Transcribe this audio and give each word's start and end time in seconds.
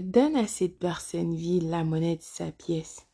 donne 0.00 0.36
à 0.36 0.46
cette 0.46 0.78
personne 0.78 1.34
vile 1.34 1.68
la 1.70 1.84
monnaie 1.84 2.16
de 2.16 2.22
sa 2.22 2.50
pièce. 2.50 3.06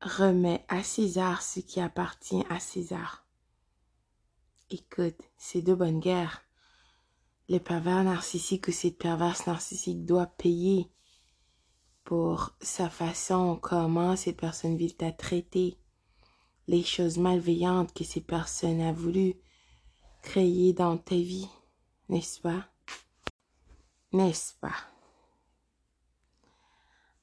Remets 0.00 0.64
à 0.68 0.82
César 0.82 1.42
ce 1.42 1.60
qui 1.60 1.80
appartient 1.80 2.44
à 2.48 2.60
César. 2.60 3.26
Écoute, 4.70 5.20
c'est 5.36 5.62
de 5.62 5.74
bonne 5.74 6.00
guerre. 6.00 6.42
Le 7.48 7.58
pervers 7.58 8.04
narcissique 8.04 8.68
ou 8.68 8.72
cette 8.72 8.98
perverse 8.98 9.46
narcissique 9.46 10.04
doit 10.04 10.26
payer 10.26 10.90
pour 12.04 12.56
sa 12.62 12.88
façon, 12.88 13.58
comment 13.60 14.16
cette 14.16 14.38
personne 14.38 14.76
vile 14.76 14.96
t'a 14.96 15.12
traité, 15.12 15.76
les 16.66 16.82
choses 16.82 17.18
malveillantes 17.18 17.92
que 17.92 18.04
cette 18.04 18.26
personne 18.26 18.80
a 18.80 18.92
voulu 18.92 19.34
créer 20.22 20.72
dans 20.72 20.96
ta 20.96 21.16
vie, 21.16 21.48
n'est-ce 22.08 22.40
pas? 22.40 22.66
N'est-ce 24.12 24.54
pas? 24.54 24.76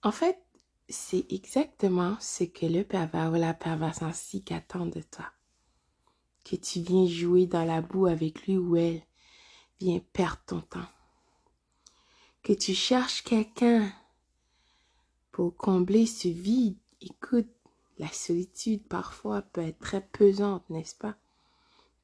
En 0.03 0.12
fait, 0.12 0.39
c'est 0.88 1.26
exactement 1.31 2.16
ce 2.20 2.43
que 2.43 2.67
le 2.67 2.84
pervers 2.84 3.31
ou 3.31 3.35
la 3.35 3.55
perverse 3.55 4.02
narcissique 4.02 4.52
attend 4.52 4.85
de 4.85 5.02
toi. 5.02 5.26
Que 6.43 6.55
tu 6.55 6.81
viens 6.81 7.07
jouer 7.07 7.48
dans 7.48 7.66
la 7.66 7.81
boue 7.81 8.05
avec 8.05 8.45
lui 8.45 8.57
ou 8.57 8.76
elle, 8.76 9.02
viens 9.79 9.99
perdre 10.13 10.41
ton 10.45 10.62
temps. 10.62 10.88
Que 12.43 12.53
tu 12.53 12.76
cherches 12.76 13.23
quelqu'un 13.23 13.91
pour 15.31 15.57
combler 15.57 16.05
ce 16.05 16.27
vide. 16.27 16.77
Écoute, 17.02 17.49
la 17.98 18.07
solitude 18.09 18.88
parfois 18.88 19.41
peut 19.41 19.62
être 19.62 19.79
très 19.79 20.02
pesante, 20.02 20.70
n'est-ce 20.70 20.95
pas? 20.95 21.15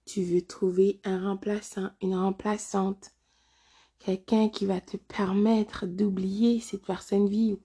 Tu 0.06 0.24
veux 0.24 0.42
trouver 0.42 1.00
un 1.04 1.30
remplaçant, 1.30 1.92
une 2.02 2.16
remplaçante, 2.16 3.12
quelqu'un 4.06 4.50
qui 4.50 4.66
va 4.66 4.82
te 4.82 4.98
permettre 4.98 5.86
d'oublier 5.86 6.60
cette 6.60 6.86
personne 6.86 7.28
vive 7.28 7.58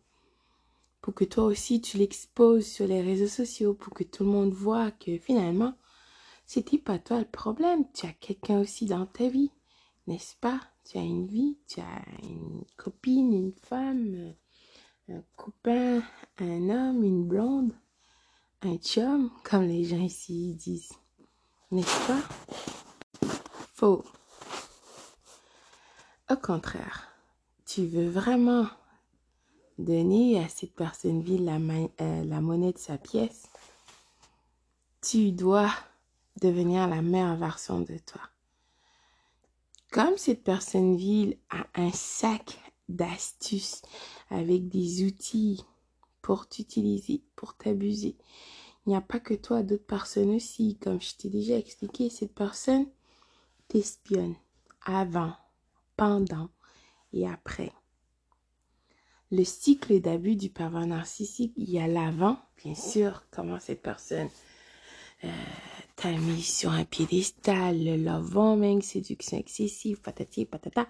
pour 1.00 1.14
que 1.14 1.24
toi 1.24 1.44
aussi 1.44 1.80
tu 1.80 1.98
l'exposes 1.98 2.66
sur 2.66 2.86
les 2.86 3.00
réseaux 3.00 3.28
sociaux, 3.28 3.74
pour 3.74 3.94
que 3.94 4.02
tout 4.02 4.24
le 4.24 4.30
monde 4.30 4.52
voit 4.52 4.90
que 4.90 5.18
finalement, 5.18 5.74
c'était 6.46 6.78
pas 6.78 6.98
toi 6.98 7.20
le 7.20 7.24
problème, 7.24 7.84
tu 7.92 8.06
as 8.06 8.12
quelqu'un 8.12 8.60
aussi 8.60 8.86
dans 8.86 9.06
ta 9.06 9.28
vie, 9.28 9.52
n'est-ce 10.06 10.34
pas? 10.40 10.60
Tu 10.84 10.98
as 10.98 11.02
une 11.02 11.26
vie, 11.26 11.58
tu 11.68 11.80
as 11.80 12.04
une 12.22 12.64
copine, 12.76 13.32
une 13.32 13.52
femme, 13.52 14.34
un 15.08 15.22
copain, 15.36 16.02
un 16.38 16.70
homme, 16.70 17.04
une 17.04 17.24
blonde, 17.24 17.72
un 18.62 18.76
chum, 18.78 19.30
comme 19.44 19.62
les 19.62 19.84
gens 19.84 20.02
ici 20.02 20.54
disent. 20.54 20.92
N'est-ce 21.70 22.06
pas? 22.06 22.22
Faux. 23.74 24.04
Au 26.28 26.36
contraire, 26.36 27.06
tu 27.66 27.86
veux 27.86 28.08
vraiment 28.08 28.66
donner 29.78 30.42
à 30.42 30.48
cette 30.48 30.74
personne 30.74 31.22
vile 31.22 31.44
la, 31.44 31.56
euh, 31.56 32.24
la 32.24 32.40
monnaie 32.40 32.72
de 32.72 32.78
sa 32.78 32.98
pièce, 32.98 33.48
tu 35.00 35.30
dois 35.30 35.70
devenir 36.40 36.88
la 36.88 37.00
meilleure 37.00 37.36
version 37.36 37.80
de 37.80 37.96
toi. 37.98 38.22
Comme 39.92 40.16
cette 40.16 40.42
personne 40.42 40.96
vile 40.96 41.38
a 41.48 41.64
un 41.74 41.92
sac 41.92 42.58
d'astuces 42.88 43.82
avec 44.28 44.68
des 44.68 45.04
outils 45.04 45.64
pour 46.22 46.48
t'utiliser, 46.48 47.22
pour 47.36 47.54
t'abuser, 47.54 48.16
il 48.84 48.90
n'y 48.90 48.96
a 48.96 49.00
pas 49.00 49.20
que 49.20 49.34
toi, 49.34 49.62
d'autres 49.62 49.86
personnes 49.86 50.34
aussi. 50.34 50.76
Comme 50.78 51.00
je 51.00 51.14
t'ai 51.14 51.28
déjà 51.28 51.56
expliqué, 51.56 52.10
cette 52.10 52.34
personne 52.34 52.86
t'espionne 53.68 54.34
avant, 54.84 55.32
pendant 55.96 56.50
et 57.12 57.26
après 57.26 57.72
le 59.32 59.44
cycle 59.44 60.00
d'abus 60.00 60.36
du 60.36 60.50
pervers 60.50 60.86
narcissique, 60.86 61.52
il 61.56 61.70
y 61.70 61.80
a 61.80 61.88
l'avant, 61.88 62.38
bien 62.62 62.74
sûr, 62.74 63.24
comment 63.30 63.58
cette 63.58 63.82
personne 63.82 64.28
euh, 65.24 65.28
t'a 65.96 66.12
mis 66.12 66.42
sur 66.42 66.70
un 66.70 66.84
piédestal, 66.84 67.82
le 67.82 67.96
love 67.96 68.30
bombing, 68.32 68.82
séduction 68.82 69.38
excessive, 69.38 70.00
patati 70.00 70.44
patata, 70.44 70.86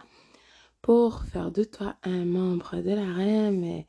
pour 0.83 1.25
faire 1.25 1.51
de 1.51 1.65
toi 1.65 1.97
un 2.03 2.25
membre 2.25 2.77
de 2.83 2.91
la 2.91 3.13
reine 3.13 3.65
et, 3.65 3.87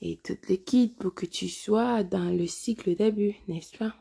et 0.00 0.16
tout 0.24 0.38
le 0.48 0.56
kit 0.56 0.88
pour 0.88 1.14
que 1.14 1.26
tu 1.26 1.48
sois 1.48 2.02
dans 2.02 2.30
le 2.30 2.46
cycle 2.46 2.96
d'abus, 2.96 3.34
n'est-ce 3.48 3.76
pas? 3.76 3.94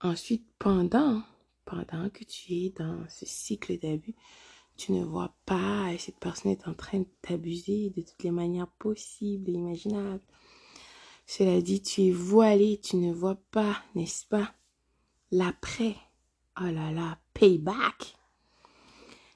Ensuite, 0.00 0.46
pendant, 0.58 1.22
pendant 1.64 2.08
que 2.10 2.24
tu 2.24 2.52
es 2.52 2.70
dans 2.70 3.04
ce 3.08 3.26
cycle 3.26 3.78
d'abus, 3.78 4.14
tu 4.76 4.92
ne 4.92 5.04
vois 5.04 5.34
pas 5.46 5.92
et 5.92 5.98
cette 5.98 6.18
personne 6.18 6.52
est 6.52 6.66
en 6.66 6.74
train 6.74 7.00
de 7.00 7.08
t'abuser 7.22 7.90
de 7.90 8.02
toutes 8.02 8.22
les 8.22 8.30
manières 8.30 8.70
possibles 8.78 9.50
et 9.50 9.54
imaginables. 9.54 10.22
Cela 11.26 11.60
dit, 11.60 11.80
tu 11.80 12.02
es 12.02 12.10
voilé, 12.10 12.80
tu 12.82 12.96
ne 12.96 13.12
vois 13.12 13.38
pas, 13.50 13.82
n'est-ce 13.94 14.26
pas, 14.26 14.54
l'après. 15.30 15.96
Oh 16.60 16.66
là 16.66 16.90
là, 16.92 17.18
payback. 17.32 18.16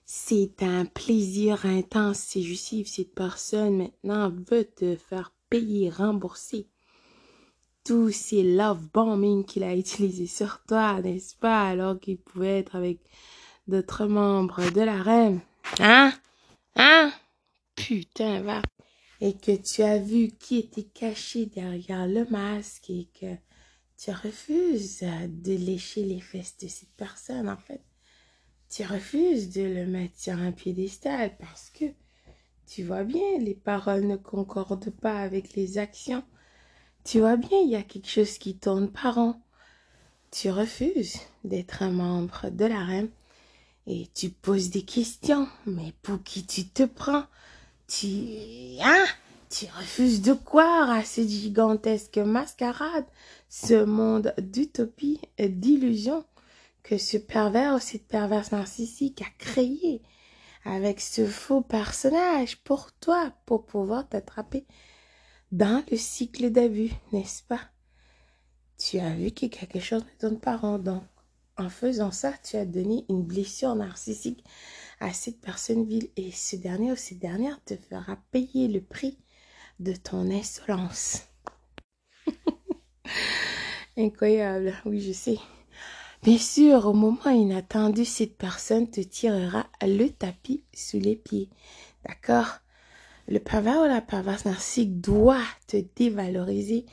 C'est 0.05 0.63
un 0.63 0.85
plaisir 0.85 1.67
intense, 1.67 2.19
c'est 2.19 2.43
justif. 2.43 2.89
Cette 2.89 3.15
personne 3.15 3.79
maintenant 3.79 4.31
veut 4.31 4.65
te 4.65 4.97
faire 4.97 5.33
payer, 5.51 5.91
rembourser 5.91 6.69
tous 7.89 8.11
ces 8.11 8.43
love 8.43 8.87
bombing 8.93 9.47
qu'il 9.47 9.63
a 9.63 9.75
utilisés 9.85 10.27
sur 10.27 10.63
toi, 10.69 11.01
n'est-ce 11.01 11.35
pas, 11.35 11.67
alors 11.67 11.99
qu'il 11.99 12.19
pouvait 12.19 12.59
être 12.59 12.77
avec 12.77 12.99
d'autres 13.67 14.05
membres 14.05 14.71
de 14.71 14.83
la 14.83 15.03
reine. 15.03 15.41
Hein? 15.79 16.13
Hein? 16.77 17.11
Putain, 17.77 18.43
va. 18.43 18.61
Et 19.23 19.33
que 19.39 19.57
tu 19.57 19.83
as 19.83 19.99
vu 19.99 20.29
qui 20.39 20.59
était 20.59 20.83
caché 20.83 21.47
derrière 21.47 22.07
le 22.07 22.27
masque 22.27 22.91
et 22.91 23.09
que 23.19 23.35
tu 23.97 24.11
refuses 24.11 25.01
de 25.01 25.55
lécher 25.55 26.05
les 26.05 26.21
fesses 26.21 26.59
de 26.59 26.69
cette 26.69 26.95
personne, 26.95 27.49
en 27.49 27.57
fait. 27.57 27.81
Tu 28.69 28.85
refuses 28.85 29.49
de 29.51 29.63
le 29.63 29.87
mettre 29.87 30.19
sur 30.19 30.35
un 30.35 30.53
piédestal 30.53 31.35
parce 31.39 31.71
que 31.71 31.87
tu 32.67 32.83
vois 32.83 33.05
bien, 33.05 33.39
les 33.39 33.55
paroles 33.55 34.07
ne 34.07 34.17
concordent 34.17 34.91
pas 34.91 35.21
avec 35.21 35.55
les 35.55 35.79
actions. 35.79 36.23
Tu 37.05 37.21
vois 37.21 37.37
bien, 37.37 37.59
il 37.61 37.71
y 37.71 37.77
a 37.77 37.83
quelque 37.83 38.09
chose 38.09 38.39
qui 38.39 38.57
tourne 38.57 38.91
par 38.91 39.19
an. 39.19 39.41
Tu 40.31 40.51
refuses 40.51 41.19
d'être 41.45 41.83
un 41.83 41.91
membre 41.91 42.51
de 42.51 42.67
la 42.67 42.85
reine 42.85 43.09
et 43.87 44.09
tu 44.15 44.29
poses 44.29 44.71
des 44.71 44.83
questions. 44.83 45.49
Mais 45.67 45.95
pour 46.03 46.23
qui 46.23 46.45
tu 46.45 46.69
te 46.69 46.85
prends? 46.85 47.25
Tu... 47.87 48.09
Hein? 48.81 49.07
Tu 49.51 49.65
refuses 49.79 50.21
de 50.21 50.35
croire 50.35 50.91
à 50.91 51.05
cette 51.05 51.31
gigantesque 51.31 52.19
mascarade, 52.19 53.07
ce 53.49 53.83
monde 53.83 54.35
d'utopie 54.39 55.21
et 55.39 55.49
d'illusion 55.49 56.23
que 56.83 56.99
ce 56.99 57.17
pervers 57.17 57.75
ou 57.75 57.79
cette 57.79 58.07
perverse 58.07 58.53
narcissique 58.53 59.23
a 59.23 59.31
créé 59.39 60.03
avec 60.67 61.01
ce 61.01 61.27
faux 61.27 61.63
personnage 61.63 62.59
pour 62.59 62.93
toi, 62.93 63.33
pour 63.47 63.65
pouvoir 63.65 64.07
t'attraper 64.07 64.67
dans 65.53 65.85
le 65.91 65.97
cycle 65.97 66.51
d'abus, 66.51 66.93
n'est-ce 67.13 67.43
pas? 67.43 67.61
Tu 68.79 68.99
as 68.99 69.15
vu 69.15 69.31
que 69.31 69.47
quelque 69.47 69.81
chose 69.81 70.05
ne 70.05 70.29
donne 70.29 70.41
pas 70.41 70.57
rond, 70.57 70.79
donc 70.79 71.03
en 71.57 71.69
faisant 71.69 72.13
ça, 72.13 72.33
tu 72.45 72.57
as 72.57 72.65
donné 72.65 73.05
une 73.09 73.25
blessure 73.25 73.75
narcissique 73.75 74.45
à 75.01 75.13
cette 75.13 75.41
personne 75.41 75.85
vile 75.85 76.09
et 76.17 76.31
ce 76.31 76.57
dernier 76.57 76.93
ou 76.93 76.97
cette 76.97 77.19
dernière 77.19 77.63
te 77.65 77.75
fera 77.77 78.17
payer 78.31 78.69
le 78.69 78.81
prix 78.81 79.19
de 79.81 79.93
ton 79.93 80.31
insolence. 80.31 81.23
Incroyable, 83.97 84.75
oui, 84.85 85.01
je 85.01 85.13
sais. 85.13 85.39
Bien 86.23 86.39
sûr, 86.39 86.87
au 86.87 86.93
moment 86.93 87.31
inattendu, 87.31 88.05
cette 88.05 88.37
personne 88.37 88.91
te 88.91 89.01
tirera 89.01 89.67
le 89.83 90.09
tapis 90.09 90.65
sous 90.75 90.99
les 90.99 91.17
pieds. 91.17 91.49
D'accord? 92.07 92.61
Le 93.29 93.39
pervers 93.39 93.83
ou 93.83 93.85
la 93.85 94.01
perverse 94.01 94.45
narcissique 94.47 95.01
doit 95.01 95.45
te 95.67 95.77
dévaloriser 95.97 96.87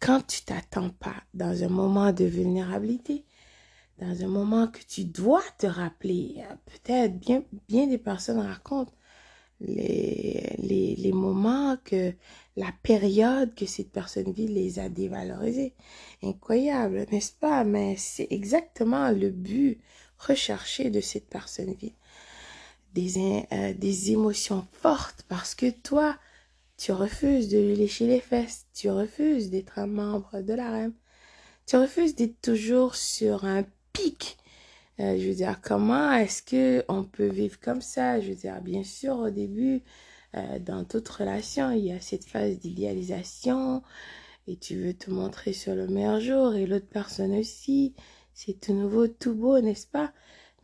quand 0.00 0.26
tu 0.26 0.42
t'attends 0.42 0.90
pas 0.90 1.22
dans 1.34 1.62
un 1.62 1.68
moment 1.68 2.12
de 2.12 2.24
vulnérabilité 2.24 3.24
dans 4.02 4.24
un 4.24 4.28
moment 4.28 4.66
que 4.66 4.80
tu 4.88 5.04
dois 5.04 5.44
te 5.58 5.66
rappeler. 5.66 6.42
Peut-être 6.66 7.18
bien, 7.18 7.44
bien 7.68 7.86
des 7.86 7.98
personnes 7.98 8.40
racontent 8.40 8.92
les, 9.60 10.56
les, 10.58 10.96
les 10.96 11.12
moments 11.12 11.76
que 11.84 12.12
la 12.56 12.72
période 12.82 13.54
que 13.54 13.66
cette 13.66 13.92
personne 13.92 14.32
vit 14.32 14.48
les 14.48 14.80
a 14.80 14.88
dévalorisés. 14.88 15.74
Incroyable, 16.22 17.06
n'est-ce 17.12 17.32
pas? 17.32 17.62
Mais 17.62 17.94
c'est 17.96 18.26
exactement 18.30 19.10
le 19.10 19.30
but 19.30 19.80
recherché 20.18 20.90
de 20.90 21.00
cette 21.00 21.28
personne 21.28 21.74
vie. 21.74 21.94
Des, 22.92 23.46
euh, 23.52 23.72
des 23.74 24.12
émotions 24.12 24.66
fortes 24.72 25.24
parce 25.28 25.54
que 25.54 25.70
toi, 25.70 26.16
tu 26.76 26.92
refuses 26.92 27.48
de 27.48 27.58
lui 27.58 27.76
lécher 27.76 28.06
les 28.06 28.20
fesses, 28.20 28.66
tu 28.74 28.90
refuses 28.90 29.50
d'être 29.50 29.78
un 29.78 29.86
membre 29.86 30.40
de 30.42 30.52
la 30.52 30.70
reine, 30.70 30.92
tu 31.66 31.76
refuses 31.76 32.14
d'être 32.16 32.40
toujours 32.42 32.94
sur 32.96 33.44
un 33.44 33.64
pic. 33.92 34.36
Euh, 35.00 35.18
je 35.18 35.28
veux 35.28 35.34
dire, 35.34 35.60
comment 35.62 36.12
est-ce 36.12 36.42
que 36.42 36.84
on 36.88 37.04
peut 37.04 37.28
vivre 37.28 37.58
comme 37.60 37.80
ça? 37.80 38.20
Je 38.20 38.28
veux 38.30 38.34
dire, 38.34 38.60
bien 38.60 38.84
sûr, 38.84 39.16
au 39.18 39.30
début, 39.30 39.82
euh, 40.36 40.58
dans 40.58 40.84
toute 40.84 41.08
relation, 41.08 41.70
il 41.70 41.84
y 41.86 41.92
a 41.92 42.00
cette 42.00 42.24
phase 42.26 42.58
d'idéalisation 42.58 43.82
et 44.46 44.56
tu 44.56 44.76
veux 44.76 44.94
te 44.94 45.10
montrer 45.10 45.52
sur 45.52 45.74
le 45.74 45.86
meilleur 45.88 46.20
jour 46.20 46.54
et 46.54 46.66
l'autre 46.66 46.88
personne 46.90 47.34
aussi. 47.34 47.94
C'est 48.34 48.60
tout 48.60 48.74
nouveau, 48.74 49.08
tout 49.08 49.34
beau, 49.34 49.60
n'est-ce 49.60 49.86
pas? 49.86 50.12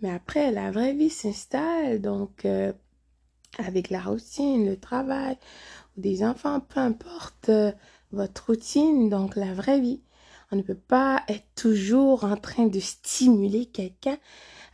Mais 0.00 0.10
après, 0.10 0.50
la 0.52 0.70
vraie 0.70 0.94
vie 0.94 1.10
s'installe, 1.10 2.00
donc 2.00 2.44
euh, 2.44 2.72
avec 3.58 3.90
la 3.90 4.00
routine, 4.00 4.66
le 4.66 4.76
travail, 4.76 5.36
ou 5.96 6.00
des 6.00 6.24
enfants, 6.24 6.60
peu 6.60 6.80
importe 6.80 7.50
votre 8.12 8.46
routine, 8.46 9.08
donc 9.08 9.36
la 9.36 9.52
vraie 9.54 9.80
vie. 9.80 10.00
On 10.50 10.56
ne 10.56 10.62
peut 10.62 10.74
pas 10.74 11.22
être 11.28 11.46
toujours 11.54 12.24
en 12.24 12.36
train 12.36 12.66
de 12.66 12.80
stimuler 12.80 13.66
quelqu'un 13.66 14.16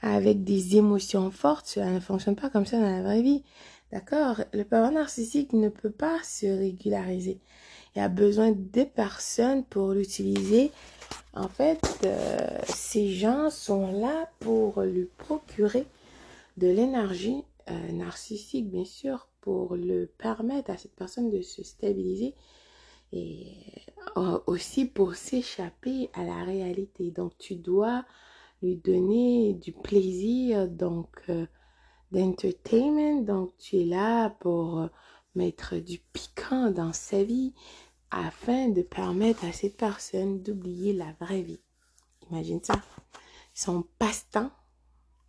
avec 0.02 0.44
des 0.44 0.76
émotions 0.76 1.30
fortes. 1.30 1.66
Cela 1.66 1.90
ne 1.90 2.00
fonctionne 2.00 2.36
pas 2.36 2.50
comme 2.50 2.66
ça 2.66 2.78
dans 2.78 2.90
la 2.90 3.02
vraie 3.02 3.22
vie. 3.22 3.42
D'accord? 3.90 4.42
Le 4.52 4.64
pervers 4.64 4.92
narcissique 4.92 5.52
ne 5.52 5.68
peut 5.68 5.90
pas 5.90 6.18
se 6.22 6.46
régulariser. 6.46 7.40
Il 7.96 8.00
a 8.00 8.08
besoin 8.08 8.50
de 8.50 8.82
personnes 8.82 9.64
pour 9.64 9.92
l'utiliser. 9.92 10.72
En 11.32 11.48
fait, 11.48 11.80
euh, 12.04 12.58
ces 12.66 13.12
gens 13.12 13.50
sont 13.50 13.92
là 14.00 14.28
pour 14.40 14.82
lui 14.82 15.08
procurer 15.16 15.86
de 16.56 16.66
l'énergie 16.66 17.44
euh, 17.70 17.92
narcissique, 17.92 18.68
bien 18.68 18.84
sûr, 18.84 19.28
pour 19.40 19.76
le 19.76 20.06
permettre 20.06 20.70
à 20.70 20.76
cette 20.76 20.96
personne 20.96 21.30
de 21.30 21.40
se 21.42 21.62
stabiliser 21.62 22.34
et 23.12 23.46
euh, 24.16 24.40
aussi 24.46 24.86
pour 24.86 25.14
s'échapper 25.14 26.10
à 26.14 26.24
la 26.24 26.42
réalité. 26.42 27.12
Donc 27.12 27.38
tu 27.38 27.54
dois 27.54 28.04
lui 28.60 28.76
donner 28.76 29.54
du 29.54 29.72
plaisir, 29.72 30.66
donc 30.66 31.30
d'entertainment. 32.10 33.22
Donc 33.22 33.56
tu 33.58 33.76
es 33.76 33.84
là 33.84 34.30
pour 34.40 34.88
mettre 35.34 35.76
du 35.76 35.98
piquant 36.12 36.70
dans 36.70 36.92
sa 36.92 37.22
vie 37.22 37.52
afin 38.10 38.68
de 38.68 38.82
permettre 38.82 39.44
à 39.44 39.52
cette 39.52 39.76
personne 39.76 40.42
d'oublier 40.42 40.92
la 40.92 41.12
vraie 41.20 41.42
vie. 41.42 41.60
Imagine 42.30 42.62
ça. 42.62 42.80
Son 43.54 43.84
passe-temps, 43.98 44.50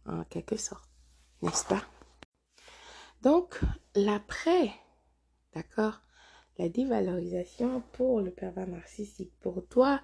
en 0.06 0.24
quelque 0.26 0.58
sorte, 0.58 0.90
n'est-ce 1.42 1.66
pas? 1.66 1.84
Donc, 3.22 3.60
l'après, 3.96 4.72
d'accord, 5.54 6.02
la 6.58 6.70
dévalorisation 6.70 7.82
pour 7.94 8.22
le 8.22 8.32
pervers 8.32 8.68
narcissique. 8.68 9.34
Pour 9.40 9.66
toi, 9.68 10.02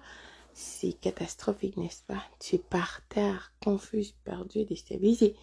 c'est 0.54 0.92
catastrophique, 0.92 1.76
n'est-ce 1.76 2.02
pas? 2.02 2.22
Tu 2.40 2.56
es 2.56 2.58
par 2.58 3.00
terre, 3.08 3.52
confuse, 3.62 4.12
perdu, 4.24 4.64
déstabilisé. 4.64 5.36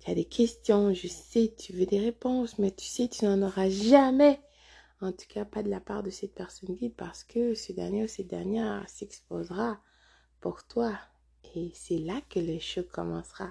Tu 0.00 0.10
as 0.10 0.14
des 0.14 0.24
questions, 0.24 0.94
je 0.94 1.08
sais, 1.08 1.54
tu 1.58 1.72
veux 1.72 1.86
des 1.86 2.00
réponses, 2.00 2.58
mais 2.58 2.70
tu 2.70 2.86
sais, 2.86 3.08
tu 3.08 3.26
n'en 3.26 3.42
auras 3.42 3.68
jamais. 3.68 4.40
En 5.00 5.12
tout 5.12 5.26
cas, 5.28 5.44
pas 5.44 5.62
de 5.62 5.70
la 5.70 5.80
part 5.80 6.02
de 6.02 6.10
cette 6.10 6.34
personne 6.34 6.74
vide 6.74 6.94
parce 6.94 7.24
que 7.24 7.54
ce 7.54 7.72
dernier 7.72 8.04
ou 8.04 8.08
cette 8.08 8.28
dernière 8.28 8.86
s'exposera 8.88 9.80
pour 10.40 10.64
toi. 10.64 10.92
Et 11.54 11.70
c'est 11.74 11.98
là 11.98 12.20
que 12.28 12.38
le 12.38 12.58
choc 12.58 12.88
commencera. 12.88 13.50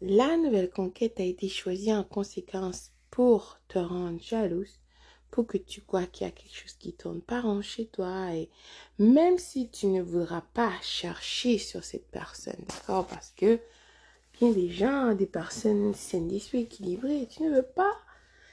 La 0.00 0.36
nouvelle 0.36 0.70
conquête 0.70 1.20
a 1.20 1.24
été 1.24 1.48
choisie 1.48 1.92
en 1.92 2.04
conséquence 2.04 2.92
pour 3.10 3.58
te 3.68 3.78
rendre 3.78 4.20
jalouse, 4.20 4.80
pour 5.30 5.46
que 5.46 5.58
tu 5.58 5.82
crois 5.82 6.06
qu'il 6.06 6.26
y 6.26 6.30
a 6.30 6.32
quelque 6.32 6.54
chose 6.54 6.72
qui 6.74 6.92
tourne 6.92 7.20
pas 7.20 7.40
rond 7.40 7.60
chez 7.60 7.86
toi 7.86 8.32
et 8.34 8.48
même 8.98 9.38
si 9.38 9.68
tu 9.68 9.88
ne 9.88 10.00
voudras 10.00 10.42
pas 10.54 10.72
chercher 10.80 11.58
sur 11.58 11.84
cette 11.84 12.08
personne, 12.10 12.64
d'accord, 12.68 13.06
parce 13.08 13.32
que 13.36 13.60
bien 14.38 14.52
des 14.52 14.70
gens, 14.70 15.14
des 15.14 15.26
personnes 15.26 15.92
saines 15.94 16.32
équilibrées, 16.32 17.28
tu 17.30 17.42
ne 17.42 17.50
veux 17.50 17.66
pas. 17.66 17.96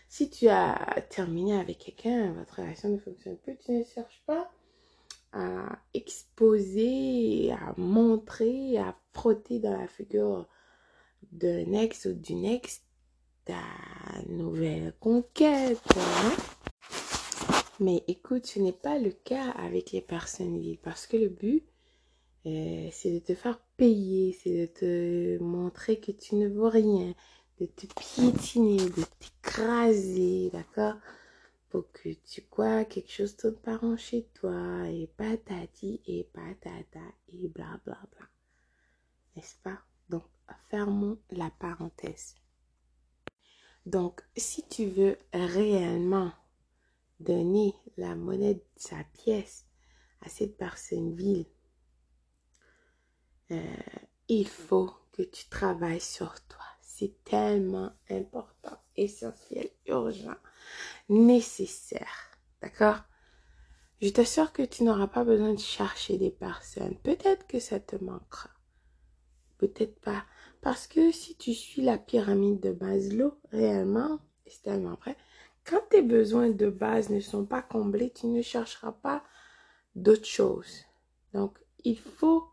Si 0.09 0.29
tu 0.29 0.47
as 0.47 1.03
terminé 1.09 1.59
avec 1.59 1.79
quelqu'un, 1.79 2.33
votre 2.33 2.61
relation 2.61 2.89
ne 2.89 2.97
fonctionne 2.97 3.37
plus, 3.37 3.57
tu 3.57 3.71
ne 3.71 3.83
cherches 3.83 4.23
pas 4.25 4.49
à 5.33 5.79
exposer, 5.93 7.51
à 7.51 7.73
montrer, 7.77 8.77
à 8.77 8.95
frotter 9.13 9.59
dans 9.59 9.77
la 9.77 9.87
figure 9.87 10.47
d'un 11.31 11.73
ex 11.73 12.05
ou 12.05 12.13
d'une 12.13 12.45
ex 12.45 12.81
ta 13.45 13.61
nouvelle 14.29 14.93
conquête. 14.99 15.81
Hein? 15.95 16.35
Mais 17.79 18.03
écoute, 18.07 18.45
ce 18.45 18.59
n'est 18.59 18.71
pas 18.71 18.97
le 18.97 19.11
cas 19.11 19.51
avec 19.51 19.91
les 19.91 20.01
personnes 20.01 20.59
vides 20.59 20.79
parce 20.81 21.05
que 21.05 21.17
le 21.17 21.29
but, 21.29 21.63
euh, 22.45 22.87
c'est 22.91 23.11
de 23.11 23.19
te 23.19 23.35
faire 23.35 23.59
payer, 23.77 24.37
c'est 24.41 24.61
de 24.61 24.65
te 24.65 25.43
montrer 25.43 25.99
que 25.99 26.11
tu 26.11 26.35
ne 26.35 26.47
vaux 26.47 26.69
rien, 26.69 27.13
de 27.59 27.65
te 27.65 27.85
piétiner, 27.87 28.89
de 28.89 29.03
t'écraser, 29.19 30.49
d'accord? 30.51 30.95
Pour 31.69 31.91
que 31.91 32.09
tu 32.13 32.41
crois 32.43 32.85
quelque 32.85 33.11
chose 33.11 33.35
de 33.37 33.49
pas 33.49 33.79
chez 33.97 34.23
toi 34.33 34.87
et 34.89 35.07
patati 35.17 36.01
et 36.05 36.23
patata 36.23 36.99
et 37.29 37.47
blablabla. 37.47 37.79
Bla, 37.85 38.07
bla. 38.11 38.27
N'est-ce 39.35 39.55
pas? 39.63 39.79
Donc, 40.09 40.23
fermons 40.69 41.19
la 41.31 41.49
parenthèse. 41.49 42.35
Donc, 43.85 44.21
si 44.35 44.67
tu 44.67 44.85
veux 44.87 45.17
réellement 45.33 46.31
donner 47.19 47.73
la 47.97 48.15
monnaie 48.15 48.55
de 48.55 48.65
sa 48.75 49.03
pièce 49.03 49.65
à 50.21 50.29
cette 50.29 50.57
personne 50.57 51.15
vile, 51.15 51.45
euh, 53.51 53.63
il 54.27 54.47
faut 54.47 54.91
que 55.11 55.21
tu 55.21 55.47
travailles 55.47 56.01
sur 56.01 56.33
toi. 56.47 56.65
C'est 56.99 57.23
tellement 57.25 57.91
important, 58.09 58.75
essentiel, 58.95 59.69
urgent, 59.85 60.33
nécessaire. 61.09 62.31
D'accord? 62.59 63.03
Je 64.01 64.09
t'assure 64.09 64.51
que 64.51 64.63
tu 64.63 64.83
n'auras 64.83 65.05
pas 65.05 65.23
besoin 65.23 65.53
de 65.53 65.59
chercher 65.59 66.17
des 66.17 66.31
personnes. 66.31 66.97
Peut-être 67.03 67.45
que 67.45 67.59
ça 67.59 67.79
te 67.79 68.03
manquera. 68.03 68.49
Peut-être 69.59 69.99
pas. 70.01 70.25
Parce 70.61 70.87
que 70.87 71.11
si 71.11 71.37
tu 71.37 71.53
suis 71.53 71.83
la 71.83 71.99
pyramide 71.99 72.61
de 72.61 72.71
Maslow, 72.71 73.35
réellement, 73.51 74.17
c'est 74.47 74.63
tellement 74.63 74.95
vrai, 74.95 75.15
quand 75.65 75.81
tes 75.91 76.01
besoins 76.01 76.49
de 76.49 76.67
base 76.67 77.11
ne 77.11 77.19
sont 77.19 77.45
pas 77.45 77.61
comblés, 77.61 78.09
tu 78.09 78.25
ne 78.25 78.41
chercheras 78.41 78.93
pas 78.93 79.23
d'autres 79.93 80.25
choses. 80.25 80.83
Donc, 81.35 81.59
il 81.83 81.99
faut, 81.99 82.47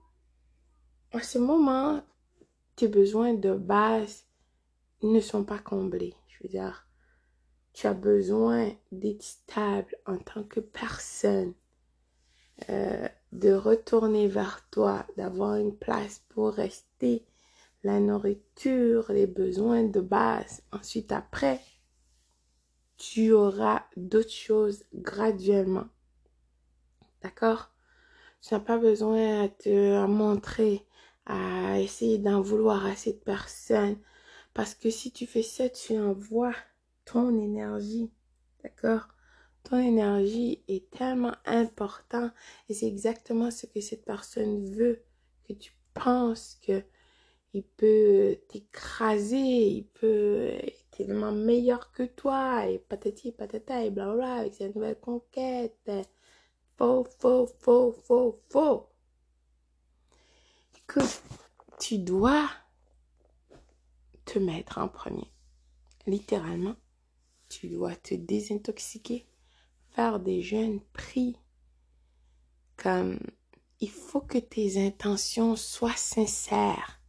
à 1.13 1.23
ce 1.23 1.39
moment, 1.39 2.03
tes 2.77 2.89
besoins 2.89 3.33
de 3.33 3.55
base 3.55 4.27
ne 5.13 5.21
sont 5.21 5.45
pas 5.45 5.59
comblés. 5.59 6.15
Je 6.29 6.43
veux 6.43 6.49
dire, 6.49 6.87
tu 7.73 7.87
as 7.87 7.95
besoin 7.95 8.71
d'être 8.93 9.23
stable 9.23 9.95
en 10.07 10.17
tant 10.19 10.45
que 10.45 10.61
personne, 10.61 11.55
euh, 12.71 13.09
de 13.33 13.53
retourner 13.53 14.29
vers 14.29 14.67
toi, 14.71 15.07
d'avoir 15.17 15.57
une 15.57 15.77
place 15.77 16.23
pour 16.29 16.53
rester, 16.53 17.27
la 17.83 18.01
nourriture, 18.01 19.13
les 19.13 19.27
besoins 19.27 19.83
de 19.85 20.01
base. 20.01 20.63
Ensuite, 20.73 21.13
après, 21.13 21.61
tu 22.97 23.33
auras 23.33 23.83
d'autres 23.97 24.31
choses 24.31 24.85
graduellement. 24.95 25.89
D'accord? 27.23 27.71
Tu 28.41 28.55
n'as 28.55 28.61
pas 28.61 28.79
besoin 28.79 29.45
à 29.45 29.49
te 29.49 30.07
montrer, 30.07 30.87
à 31.27 31.81
essayer 31.81 32.19
d'en 32.19 32.41
vouloir 32.41 32.87
à 32.87 32.95
cette 32.95 33.25
personne. 33.25 33.97
Parce 34.55 34.75
que 34.75 34.89
si 34.89 35.11
tu 35.13 35.27
fais 35.27 35.43
ça, 35.43 35.69
tu 35.69 35.99
envoies 35.99 36.55
ton 37.05 37.39
énergie. 37.39 38.11
D'accord? 38.63 39.09
Ton 39.65 39.79
énergie 39.79 40.63
est 40.69 40.91
tellement 40.91 41.35
important 41.45 42.31
et 42.69 42.75
c'est 42.75 42.87
exactement 42.87 43.51
ce 43.51 43.67
que 43.67 43.81
cette 43.81 44.05
personne 44.05 44.65
veut. 44.71 45.03
Que 45.47 45.53
tu 45.53 45.73
penses 45.93 46.59
que 46.67 46.83
il 47.53 47.63
peut 47.63 48.37
t'écraser, 48.49 49.37
il 49.37 49.85
peut 49.85 50.57
tellement 50.91 51.33
meilleur 51.33 51.93
que 51.93 52.03
toi, 52.03 52.67
et 52.69 52.79
patati 52.79 53.31
patata, 53.33 53.85
et 53.85 53.91
blablabla, 53.91 54.35
avec 54.35 54.55
cette 54.55 54.75
nouvelle 54.75 54.99
conquête. 54.99 55.91
Faux, 56.77 57.07
faux, 57.19 57.47
faux, 57.61 57.93
faux, 57.93 58.41
faux. 58.51 58.89
Écoute, 60.77 61.23
tu 61.79 61.99
dois 61.99 62.49
mettre 64.39 64.79
en 64.79 64.89
premier. 64.89 65.31
Littéralement, 66.07 66.77
tu 67.49 67.69
dois 67.69 67.97
te 67.97 68.15
désintoxiquer, 68.15 69.27
faire 69.91 70.21
des 70.21 70.43
jeûnes 70.43 70.81
pris. 70.93 71.37
Comme 72.77 73.19
il 73.81 73.91
faut 73.91 74.21
que 74.21 74.39
tes 74.39 74.85
intentions 74.85 75.57
soient 75.57 75.97
sincères. 75.97 77.01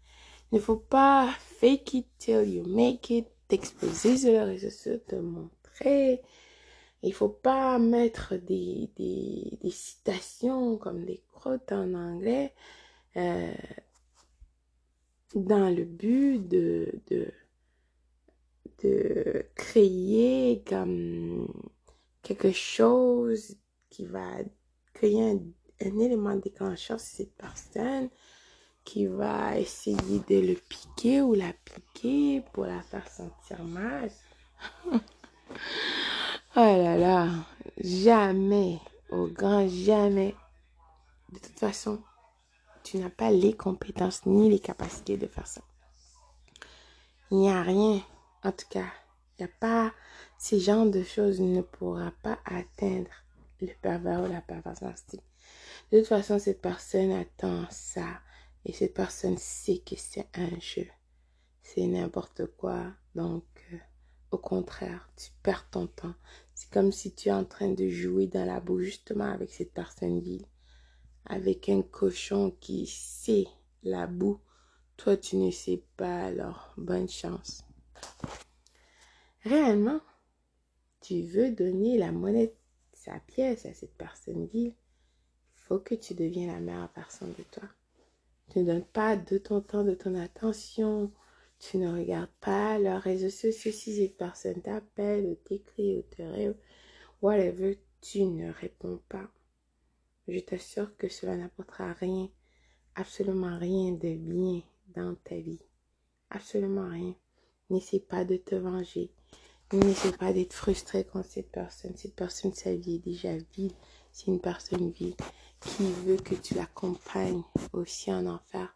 Il 0.51 0.55
ne 0.55 0.61
faut 0.61 0.77
pas 0.77 1.33
fake 1.59 1.93
it 1.93 2.07
till 2.17 2.43
you 2.47 2.63
make 2.67 3.09
it 3.09 3.27
t'exposer 3.47 4.17
sur 4.17 4.31
les 4.31 4.43
réseaux 4.43 4.69
sociaux, 4.69 4.99
te 5.07 5.15
montrer. 5.15 6.21
Il 7.03 7.13
faut 7.13 7.29
pas 7.29 7.77
mettre 7.77 8.35
des, 8.35 8.89
des, 8.97 9.57
des 9.61 9.71
citations 9.71 10.77
comme 10.77 11.05
des 11.05 11.21
crottes 11.33 11.71
en 11.71 11.93
anglais. 11.93 12.53
Euh, 13.17 13.53
dans 15.35 15.69
le 15.69 15.83
but 15.83 16.47
de, 16.47 16.91
de, 17.11 17.31
de 18.83 19.45
créer 19.55 20.63
comme 20.65 21.47
quelque 22.23 22.51
chose 22.51 23.57
qui 23.89 24.05
va 24.05 24.29
créer 24.93 25.21
un, 25.21 25.39
élément 25.81 26.35
déclencheur 26.35 26.99
sur 26.99 27.15
cette 27.17 27.35
personne 27.35 28.09
qui 28.85 29.07
va 29.07 29.59
essayer 29.59 30.21
de 30.29 30.47
le 30.47 30.53
piquer 30.53 31.21
ou 31.21 31.33
la 31.33 31.51
piquer 31.65 32.41
pour 32.53 32.65
la 32.65 32.81
faire 32.81 33.07
sentir 33.09 33.63
mal. 33.63 34.09
oh 34.91 34.99
là 36.55 36.97
là, 36.97 37.29
jamais, 37.77 38.79
au 39.09 39.27
grand 39.27 39.67
jamais. 39.67 40.33
De 41.33 41.39
toute 41.39 41.59
façon, 41.59 42.01
tu 42.95 43.01
n'as 43.01 43.09
pas 43.09 43.29
les 43.29 43.53
compétences 43.53 44.25
ni 44.25 44.49
les 44.49 44.59
capacités 44.59 45.17
de 45.17 45.27
faire 45.27 45.47
ça. 45.47 45.61
Il 47.29 47.39
n'y 47.39 47.49
a 47.49 47.61
rien, 47.61 48.01
en 48.41 48.51
tout 48.53 48.67
cas, 48.69 48.87
il 49.37 49.43
n'y 49.43 49.51
a 49.51 49.53
pas, 49.59 49.93
ces 50.37 50.61
genres 50.61 50.85
de 50.85 51.03
choses 51.03 51.41
ne 51.41 51.61
pourra 51.61 52.13
pas 52.23 52.39
atteindre 52.45 53.09
le 53.59 53.67
pervers 53.81 54.23
ou 54.23 54.31
la 54.31 54.39
perverse 54.39 54.81
De 55.91 55.99
toute 55.99 56.07
façon, 56.07 56.39
cette 56.39 56.61
personne 56.61 57.11
attend 57.11 57.65
ça 57.69 58.21
et 58.63 58.71
cette 58.71 58.93
personne 58.93 59.37
sait 59.37 59.79
que 59.79 59.95
c'est 59.97 60.29
un 60.33 60.57
jeu. 60.61 60.87
C'est 61.63 61.87
n'importe 61.87 62.45
quoi. 62.57 62.93
Donc, 63.13 63.43
euh, 63.73 63.77
au 64.31 64.37
contraire, 64.37 65.09
tu 65.17 65.31
perds 65.43 65.69
ton 65.69 65.87
temps. 65.87 66.15
C'est 66.53 66.69
comme 66.69 66.93
si 66.93 67.13
tu 67.13 67.27
es 67.27 67.33
en 67.33 67.43
train 67.43 67.71
de 67.71 67.89
jouer 67.89 68.27
dans 68.27 68.45
la 68.45 68.61
boue 68.61 68.79
justement 68.79 69.31
avec 69.31 69.51
cette 69.51 69.73
personne 69.73 70.21
vile 70.21 70.45
avec 71.25 71.69
un 71.69 71.81
cochon 71.81 72.55
qui 72.59 72.85
sait 72.85 73.47
la 73.83 74.07
boue. 74.07 74.39
Toi, 74.97 75.17
tu 75.17 75.35
ne 75.37 75.51
sais 75.51 75.83
pas, 75.97 76.25
alors 76.25 76.73
bonne 76.77 77.09
chance. 77.09 77.63
Réellement, 79.43 79.99
tu 81.01 81.21
veux 81.21 81.51
donner 81.51 81.97
la 81.97 82.11
monnaie, 82.11 82.53
sa 82.93 83.19
pièce 83.19 83.65
à 83.65 83.73
cette 83.73 83.93
personne 83.95 84.47
vile, 84.47 84.73
il 84.73 85.61
faut 85.67 85.79
que 85.79 85.95
tu 85.95 86.13
deviennes 86.13 86.51
la 86.51 86.59
meilleure 86.59 86.89
personne 86.89 87.33
de 87.37 87.43
toi. 87.51 87.67
Tu 88.51 88.59
ne 88.59 88.65
donnes 88.65 88.85
pas 88.85 89.15
de 89.15 89.37
ton 89.37 89.61
temps, 89.61 89.83
de 89.83 89.95
ton 89.95 90.15
attention. 90.15 91.11
Tu 91.59 91.77
ne 91.77 91.91
regardes 91.91 92.29
pas 92.41 92.77
leurs 92.79 93.01
réseaux 93.01 93.29
sociaux 93.29 93.71
si 93.71 93.95
cette 93.95 94.17
personne 94.17 94.61
t'appelle 94.61 95.25
ou 95.25 95.35
t'écrit 95.35 95.97
ou 95.97 96.01
te 96.03 96.21
rêve, 96.21 96.55
whatever, 97.21 97.79
tu 98.01 98.23
ne 98.25 98.51
réponds 98.51 99.01
pas. 99.09 99.29
Je 100.27 100.39
t'assure 100.39 100.95
que 100.97 101.07
cela 101.07 101.35
n'apportera 101.35 101.93
rien, 101.93 102.29
absolument 102.95 103.57
rien 103.59 103.91
de 103.91 104.15
bien 104.15 104.63
dans 104.95 105.15
ta 105.23 105.35
vie. 105.35 105.61
Absolument 106.31 106.89
rien. 106.89 107.15
N'essaie 107.69 107.99
pas 107.99 108.25
de 108.25 108.37
te 108.37 108.55
venger. 108.55 109.11
N'essaie 109.71 110.11
pas 110.11 110.33
d'être 110.33 110.53
frustré 110.53 111.03
contre 111.03 111.29
cette 111.29 111.51
personne. 111.51 111.95
Cette 111.95 112.15
personne, 112.15 112.53
sa 112.53 112.73
vie 112.73 112.95
est 112.95 113.05
déjà 113.05 113.35
vide. 113.55 113.73
C'est 114.11 114.27
une 114.27 114.41
personne 114.41 114.89
vide 114.91 115.15
qui 115.59 115.91
veut 116.05 116.17
que 116.17 116.35
tu 116.35 116.55
l'accompagnes 116.55 117.43
aussi 117.73 118.11
en 118.11 118.25
enfer. 118.25 118.75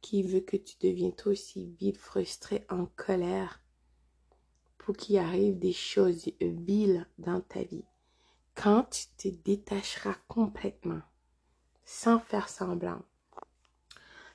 Qui 0.00 0.22
veut 0.22 0.40
que 0.40 0.56
tu 0.56 0.76
deviennes 0.80 1.14
aussi 1.26 1.66
vide, 1.78 1.98
frustré, 1.98 2.64
en 2.68 2.86
colère. 2.86 3.62
Pour 4.78 4.96
qu'il 4.96 5.18
arrive 5.18 5.58
des 5.58 5.72
choses 5.72 6.30
viles 6.40 7.06
dans 7.18 7.40
ta 7.40 7.62
vie 7.62 7.84
quand 8.62 8.84
tu 8.90 9.06
te 9.16 9.28
détacheras 9.42 10.16
complètement, 10.28 11.00
sans 11.82 12.18
faire 12.18 12.50
semblant, 12.50 13.00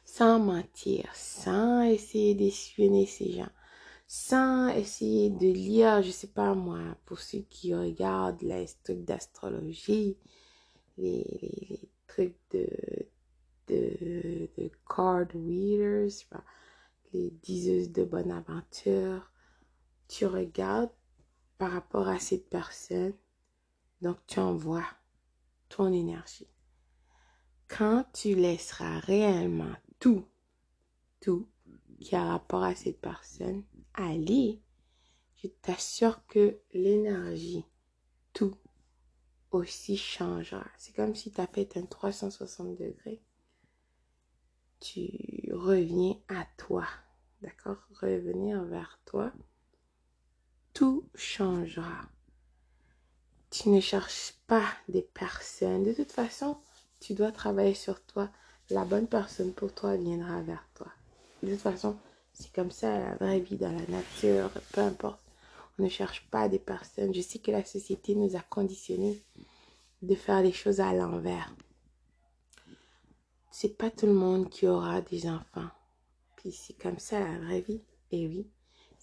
sans 0.03 0.39
mentir, 0.39 1.13
sans 1.13 1.83
essayer 1.83 2.33
d'espionner 2.33 3.05
ces 3.05 3.33
gens, 3.33 3.51
sans 4.07 4.69
essayer 4.69 5.29
de 5.29 5.45
lire, 5.45 6.01
je 6.01 6.09
sais 6.09 6.31
pas 6.31 6.55
moi, 6.55 6.79
pour 7.05 7.19
ceux 7.19 7.45
qui 7.51 7.75
regardent 7.75 8.41
les 8.41 8.65
trucs 8.83 9.05
d'astrologie, 9.05 10.17
les, 10.97 11.87
trucs 12.07 12.39
de, 12.49 12.67
de, 13.67 14.49
de 14.57 14.71
card 14.89 15.27
readers, 15.35 16.09
les 17.13 17.29
diseuses 17.43 17.91
de 17.91 18.03
bonne 18.03 18.31
aventure, 18.31 19.31
tu 20.07 20.25
regardes 20.25 20.89
par 21.59 21.71
rapport 21.71 22.07
à 22.07 22.17
cette 22.17 22.49
personne 22.49 23.13
donc, 24.01 24.17
tu 24.27 24.39
envoies 24.39 24.85
ton 25.69 25.91
énergie. 25.91 26.47
Quand 27.67 28.05
tu 28.13 28.35
laisseras 28.35 28.99
réellement 28.99 29.75
tout, 29.99 30.25
tout 31.21 31.47
qui 31.99 32.15
a 32.15 32.23
rapport 32.23 32.63
à 32.63 32.75
cette 32.75 33.01
personne 33.01 33.63
aller, 33.93 34.61
je 35.37 35.47
t'assure 35.47 36.25
que 36.27 36.59
l'énergie, 36.73 37.65
tout 38.33 38.55
aussi 39.51 39.97
changera. 39.97 40.65
C'est 40.77 40.95
comme 40.95 41.15
si 41.15 41.31
tu 41.31 41.41
as 41.41 41.47
fait 41.47 41.77
un 41.77 41.85
360 41.85 42.77
degrés. 42.77 43.21
Tu 44.79 45.49
reviens 45.51 46.15
à 46.27 46.45
toi. 46.57 46.85
D'accord? 47.41 47.77
Revenir 48.01 48.63
vers 48.65 48.99
toi. 49.05 49.31
Tout 50.73 51.09
changera. 51.15 52.09
Tu 53.57 53.69
ne 53.69 53.79
cherches 53.79 54.33
pas 54.47 54.67
des 54.89 55.01
personnes. 55.01 55.85
De 55.85 55.93
toute 55.93 56.11
façon, 56.11 56.57
tu 56.99 57.13
dois 57.13 57.31
travailler 57.31 57.73
sur 57.73 58.05
toi. 58.05 58.29
La 58.69 58.83
bonne 58.83 59.07
personne 59.07 59.53
pour 59.53 59.73
toi 59.73 59.95
viendra 59.95 60.41
vers 60.41 60.67
toi. 60.75 60.87
De 61.41 61.51
toute 61.51 61.61
façon, 61.61 61.95
c'est 62.33 62.51
comme 62.51 62.69
ça 62.69 62.99
la 62.99 63.15
vraie 63.15 63.39
vie 63.39 63.55
dans 63.55 63.71
la 63.71 63.87
nature, 63.87 64.51
peu 64.73 64.81
importe. 64.81 65.21
On 65.79 65.83
ne 65.83 65.89
cherche 65.89 66.27
pas 66.29 66.49
des 66.49 66.59
personnes. 66.59 67.13
Je 67.13 67.21
sais 67.21 67.39
que 67.39 67.49
la 67.49 67.63
société 67.63 68.13
nous 68.13 68.35
a 68.35 68.41
conditionnés 68.41 69.23
de 70.01 70.15
faire 70.15 70.41
les 70.41 70.51
choses 70.51 70.81
à 70.81 70.93
l'envers. 70.93 71.55
C'est 73.51 73.77
pas 73.77 73.89
tout 73.89 74.05
le 74.05 74.13
monde 74.13 74.49
qui 74.49 74.67
aura 74.67 74.99
des 74.99 75.29
enfants. 75.29 75.69
Puis 76.35 76.51
c'est 76.51 76.77
comme 76.77 76.99
ça 76.99 77.21
la 77.21 77.39
vraie 77.39 77.61
vie. 77.61 77.81
Et 78.11 78.27
oui, 78.27 78.49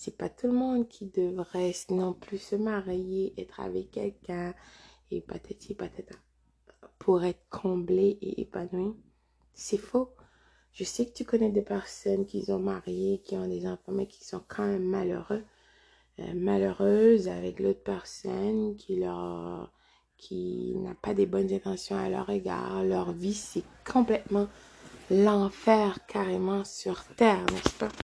c'est 0.03 0.17
pas 0.17 0.29
tout 0.29 0.49
le 0.49 0.53
monde 0.53 0.89
qui 0.89 1.07
devrait 1.07 1.73
non 1.91 2.13
plus 2.13 2.39
se 2.39 2.57
marier, 2.57 3.33
être 3.39 3.61
avec 3.61 3.93
quelqu'un 3.93 4.53
et 5.13 5.21
patati 5.21 5.75
patata 5.75 6.17
pour 6.99 7.23
être 7.23 7.47
comblé 7.51 8.19
et 8.21 8.41
épanoui. 8.41 8.97
C'est 9.55 9.79
faux. 9.79 10.11
Je 10.73 10.83
sais 10.83 11.07
que 11.07 11.13
tu 11.13 11.25
connais 11.25 11.51
des 11.51 11.63
personnes 11.63 12.27
qui 12.27 12.43
sont 12.43 12.59
mariées, 12.59 13.21
qui 13.25 13.37
ont 13.37 13.47
des 13.47 13.65
enfants, 13.65 13.93
mais 13.93 14.09
qui 14.09 14.25
sont 14.25 14.43
quand 14.49 14.67
même 14.67 14.83
malheureux, 14.83 15.45
euh, 16.19 16.35
malheureuses 16.35 17.29
avec 17.29 17.61
l'autre 17.61 17.85
personne 17.85 18.75
qui 18.75 18.97
leur 18.97 19.71
qui 20.17 20.75
n'a 20.77 20.95
pas 20.95 21.15
des 21.15 21.27
bonnes 21.27 21.53
intentions 21.53 21.97
à 21.97 22.09
leur 22.09 22.29
égard. 22.29 22.83
Leur 22.83 23.13
vie, 23.13 23.35
c'est 23.35 23.65
complètement 23.85 24.49
l'enfer 25.13 26.05
carrément 26.09 26.65
sur 26.65 27.05
terre, 27.17 27.45
n'est-ce 27.53 27.79
pas? 27.79 28.02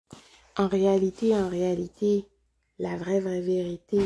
En 0.60 0.68
réalité, 0.68 1.36
en 1.36 1.50
réalité, 1.50 2.28
la 2.80 2.98
vraie, 2.98 3.20
vraie 3.20 3.42
vérité, 3.42 4.02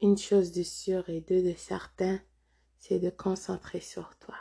une 0.00 0.16
chose 0.16 0.52
de 0.52 0.62
sûre 0.62 1.08
et 1.08 1.20
deux 1.20 1.42
de 1.42 1.56
certain, 1.56 2.20
c'est 2.78 3.00
de 3.00 3.10
concentrer 3.10 3.80
sur 3.80 4.16
toi 4.18 4.36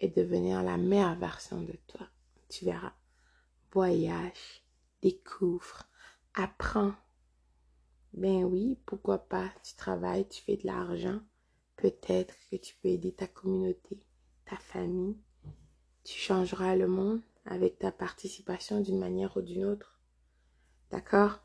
et 0.00 0.08
devenir 0.08 0.64
la 0.64 0.76
meilleure 0.76 1.14
version 1.14 1.60
de 1.60 1.74
toi. 1.86 2.08
Tu 2.48 2.64
verras. 2.64 2.94
Voyage, 3.70 4.64
découvre, 5.02 5.84
apprends. 6.34 6.94
Ben 8.12 8.42
oui, 8.42 8.76
pourquoi 8.86 9.18
pas, 9.18 9.48
tu 9.62 9.76
travailles, 9.76 10.26
tu 10.26 10.42
fais 10.42 10.56
de 10.56 10.66
l'argent. 10.66 11.20
Peut-être 11.76 12.34
que 12.50 12.56
tu 12.56 12.74
peux 12.82 12.88
aider 12.88 13.12
ta 13.12 13.28
communauté, 13.28 14.00
ta 14.46 14.56
famille. 14.56 15.16
Tu 16.02 16.18
changeras 16.18 16.74
le 16.74 16.88
monde 16.88 17.20
avec 17.44 17.78
ta 17.78 17.92
participation 17.92 18.80
d'une 18.80 18.98
manière 18.98 19.36
ou 19.36 19.42
d'une 19.42 19.64
autre. 19.64 19.97
D'accord? 20.90 21.40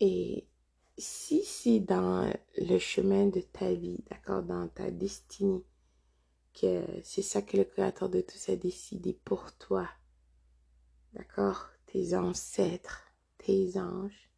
Et 0.00 0.48
si 0.96 1.44
c'est 1.44 1.80
dans 1.80 2.32
le 2.56 2.78
chemin 2.78 3.26
de 3.26 3.40
ta 3.40 3.72
vie, 3.72 4.04
d'accord, 4.10 4.42
dans 4.42 4.68
ta 4.68 4.90
destinée, 4.90 5.64
que 6.52 6.84
c'est 7.02 7.22
ça 7.22 7.42
que 7.42 7.56
le 7.56 7.64
Créateur 7.64 8.08
de 8.08 8.20
tous 8.20 8.48
a 8.48 8.56
décidé 8.56 9.12
pour 9.12 9.56
toi, 9.56 9.88
d'accord, 11.12 11.68
tes 11.86 12.14
ancêtres, 12.14 13.02
tes 13.38 13.76
anges, 13.78 14.30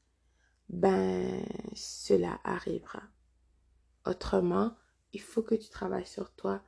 ben 0.68 1.44
cela 1.74 2.40
arrivera. 2.42 3.02
Autrement, 4.06 4.74
il 5.12 5.20
faut 5.20 5.42
que 5.42 5.54
tu 5.54 5.68
travailles 5.68 6.06
sur 6.06 6.34
toi, 6.34 6.62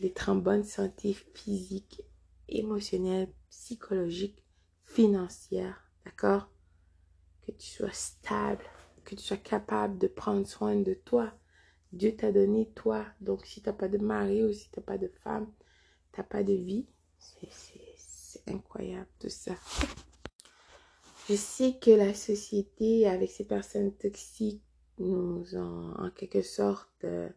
d'être 0.00 0.28
en 0.28 0.36
bonne 0.36 0.64
santé 0.64 1.12
physique, 1.12 2.02
émotionnelle, 2.48 3.32
psychologique, 3.50 4.44
financière, 4.84 5.90
d'accord? 6.04 6.50
Que 7.46 7.52
tu 7.52 7.66
sois 7.66 7.92
stable, 7.92 8.64
que 9.04 9.14
tu 9.14 9.22
sois 9.22 9.36
capable 9.36 9.98
de 9.98 10.08
prendre 10.08 10.46
soin 10.46 10.76
de 10.76 10.94
toi. 10.94 11.32
Dieu 11.92 12.16
t'a 12.16 12.32
donné 12.32 12.70
toi. 12.74 13.04
Donc 13.20 13.46
si 13.46 13.60
tu 13.62 13.68
n'as 13.68 13.74
pas 13.74 13.88
de 13.88 13.98
mari 13.98 14.42
ou 14.42 14.52
si 14.52 14.70
tu 14.70 14.78
n'as 14.78 14.84
pas 14.84 14.98
de 14.98 15.08
femme, 15.22 15.46
tu 16.12 16.20
n'as 16.20 16.26
pas 16.26 16.42
de 16.42 16.52
vie, 16.52 16.86
c'est 17.18 18.50
incroyable 18.50 19.08
tout 19.18 19.28
ça. 19.28 19.54
Je 21.28 21.36
sais 21.36 21.78
que 21.80 21.90
la 21.90 22.12
société, 22.12 23.08
avec 23.08 23.30
ces 23.30 23.44
personnes 23.44 23.92
toxiques, 23.92 24.62
nous 24.98 25.56
ont 25.56 25.94
en 25.98 26.10
quelque 26.10 26.42
sorte 26.42 27.04
euh, 27.04 27.28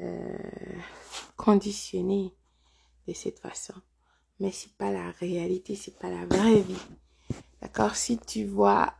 euh, 0.00 0.38
conditionnés 1.36 2.34
de 3.08 3.14
cette 3.14 3.38
façon. 3.38 3.74
Mais 4.40 4.52
c'est 4.52 4.72
pas 4.72 4.90
la 4.90 5.10
réalité, 5.12 5.74
c'est 5.74 5.98
pas 5.98 6.10
la 6.10 6.26
vraie 6.26 6.60
vie. 6.60 6.76
D'accord? 7.60 7.96
Si 7.96 8.18
tu 8.18 8.44
vois 8.44 8.92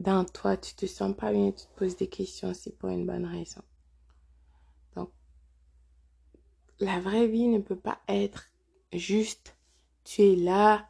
dans 0.00 0.24
toi, 0.24 0.56
tu 0.56 0.74
te 0.74 0.86
sens 0.86 1.14
pas 1.14 1.30
bien, 1.30 1.52
tu 1.52 1.66
te 1.66 1.78
poses 1.78 1.94
des 1.94 2.08
questions, 2.08 2.54
c'est 2.54 2.76
pour 2.76 2.88
une 2.88 3.06
bonne 3.06 3.26
raison. 3.26 3.60
Donc, 4.96 5.10
la 6.78 6.98
vraie 7.00 7.26
vie 7.26 7.48
ne 7.48 7.58
peut 7.58 7.76
pas 7.78 8.00
être 8.08 8.46
juste, 8.94 9.56
tu 10.04 10.22
es 10.22 10.36
là, 10.36 10.88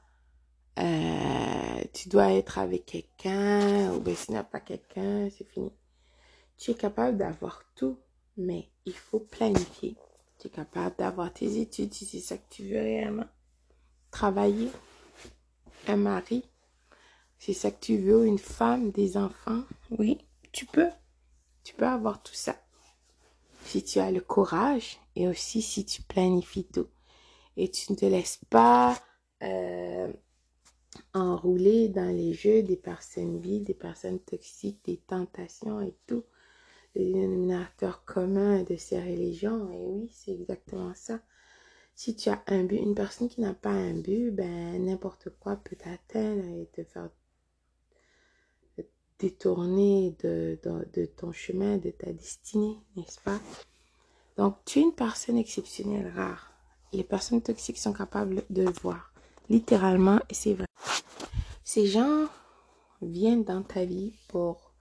euh, 0.79 1.83
tu 1.93 2.09
dois 2.09 2.33
être 2.33 2.59
avec 2.59 2.87
quelqu'un, 2.87 3.93
ou 3.93 4.00
bien 4.00 4.14
s'il 4.14 4.35
n'y 4.35 4.38
a 4.38 4.45
pas 4.45 4.61
quelqu'un, 4.61 5.29
c'est 5.29 5.49
fini. 5.50 5.73
Tu 6.57 6.71
es 6.71 6.75
capable 6.75 7.19
d'avoir 7.19 7.64
tout, 7.75 7.99
mais 8.37 8.71
il 8.87 8.95
faut 8.95 9.19
planifier. 9.19 9.97
Tu 10.38 10.47
es 10.47 10.50
capable 10.50 10.95
d'avoir 10.97 11.33
tes 11.33 11.59
études 11.59 11.93
si 11.93 12.07
c'est 12.07 12.21
ça 12.21 12.38
que 12.38 12.49
tu 12.49 12.62
veux 12.62 12.81
réellement. 12.81 13.26
Travailler, 14.12 14.71
un 15.88 15.97
mari, 15.97 16.45
c'est 17.40 17.54
ça 17.54 17.70
que 17.70 17.80
tu 17.80 17.97
veux, 17.97 18.26
une 18.26 18.38
femme, 18.38 18.90
des 18.90 19.16
enfants? 19.16 19.62
Oui, 19.99 20.18
tu 20.52 20.66
peux. 20.66 20.90
Tu 21.64 21.75
peux 21.75 21.87
avoir 21.87 22.23
tout 22.23 22.35
ça. 22.35 22.54
Si 23.64 23.82
tu 23.82 23.99
as 23.99 24.11
le 24.11 24.20
courage 24.20 24.99
et 25.16 25.26
aussi 25.26 25.62
si 25.62 25.87
tu 25.87 26.02
planifies 26.02 26.66
tout. 26.66 26.88
Et 27.56 27.70
tu 27.70 27.92
ne 27.92 27.97
te 27.97 28.04
laisses 28.04 28.40
pas 28.50 28.94
euh, 29.42 30.12
enrouler 31.14 31.88
dans 31.88 32.14
les 32.14 32.35
jeux 32.35 32.62
des 32.62 32.76
personnes 32.76 33.38
vides, 33.38 33.64
des 33.64 33.75
personnes 33.75 34.20
toxiques, 34.20 34.85
des 34.85 34.99
tentations 34.99 35.80
et 35.80 35.97
tout. 36.06 36.25
Le 36.94 37.04
dénominateur 37.04 38.04
commun 38.04 38.64
de 38.64 38.76
ces 38.76 39.00
religions. 39.00 39.70
Et 39.73 39.87
oui, 39.87 40.11
c'est 40.12 40.32
exactement 40.32 40.92
ça. 40.94 41.18
Si 41.94 42.14
tu 42.14 42.28
as 42.28 42.42
un 42.49 42.64
but, 42.64 42.76
une 42.76 42.94
personne 42.94 43.30
qui 43.30 43.40
n'a 43.40 43.54
pas 43.54 43.70
un 43.70 43.94
but, 43.94 44.30
ben 44.30 44.85
n'importe 44.85 45.30
quoi 45.40 45.56
peut 45.56 45.76
t'atteindre 45.76 46.44
et 46.44 46.68
te 46.75 46.85
faire 46.85 47.09
détourner 49.21 50.17
de, 50.23 50.59
ton 51.17 51.33
chemin, 51.33 51.77
de 51.77 51.91
ta 51.91 52.12
destinée, 52.12 52.79
n'est-ce 52.97 53.21
pas? 53.21 53.39
Donc, 54.37 54.57
tu 54.65 54.79
es 54.79 54.83
une 54.83 54.95
personne 54.95 55.37
exceptionnelle, 55.37 56.11
rare. 56.15 56.53
Les 56.93 57.05
personnes 57.05 57.43
toxiques 57.43 57.79
sont 57.79 57.93
capables 57.93 58.43
de 58.50 58.65
voir, 58.83 59.12
littéralement, 59.49 60.19
et 60.29 60.35
c'est 60.35 60.55
vrai. 60.55 60.67
Ces 61.62 61.87
gens 61.87 62.27
viennent 63.03 63.45
dans 63.45 63.62
ta 63.62 63.85
vie 63.85 64.15
pour 64.29 64.73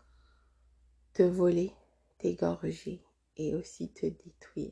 te 1.14 1.24
voler, 1.24 1.74
t'égorger 2.18 3.04
et 3.38 3.54
aussi 3.54 3.90
te 3.90 4.06
détruire. 4.06 4.72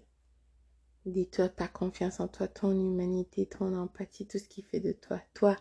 Détruire 1.06 1.54
ta 1.54 1.68
confiance 1.68 2.20
en 2.20 2.28
toi, 2.28 2.48
ton 2.48 2.72
humanité, 2.72 3.46
ton 3.46 3.78
empathie, 3.78 4.26
tout 4.26 4.40
ce 4.40 4.48
qui 4.48 4.62
fait 4.62 4.80
de 4.80 4.94
toi, 4.94 5.22
toi, 5.34 5.56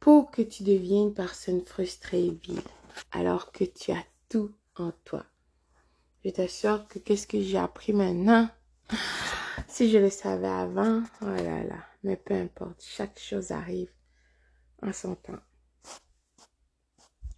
pour 0.00 0.30
que 0.30 0.42
tu 0.42 0.62
deviennes 0.62 1.08
une 1.08 1.14
personne 1.14 1.64
frustrée 1.64 2.26
et 2.26 2.30
vide, 2.30 2.60
alors 3.12 3.52
que 3.52 3.64
tu 3.64 3.92
as 3.92 4.04
tout 4.28 4.54
en 4.76 4.92
toi. 5.04 5.24
Je 6.24 6.30
t'assure 6.30 6.86
que 6.88 6.98
qu'est-ce 6.98 7.26
que 7.26 7.40
j'ai 7.40 7.58
appris 7.58 7.92
maintenant, 7.92 8.48
si 9.68 9.90
je 9.90 9.98
le 9.98 10.10
savais 10.10 10.48
avant, 10.48 11.02
oh 11.22 11.26
là 11.26 11.64
là, 11.64 11.84
mais 12.02 12.16
peu 12.16 12.34
importe, 12.34 12.82
chaque 12.82 13.18
chose 13.18 13.50
arrive 13.50 13.90
en 14.82 14.92
son 14.92 15.14
temps 15.14 15.40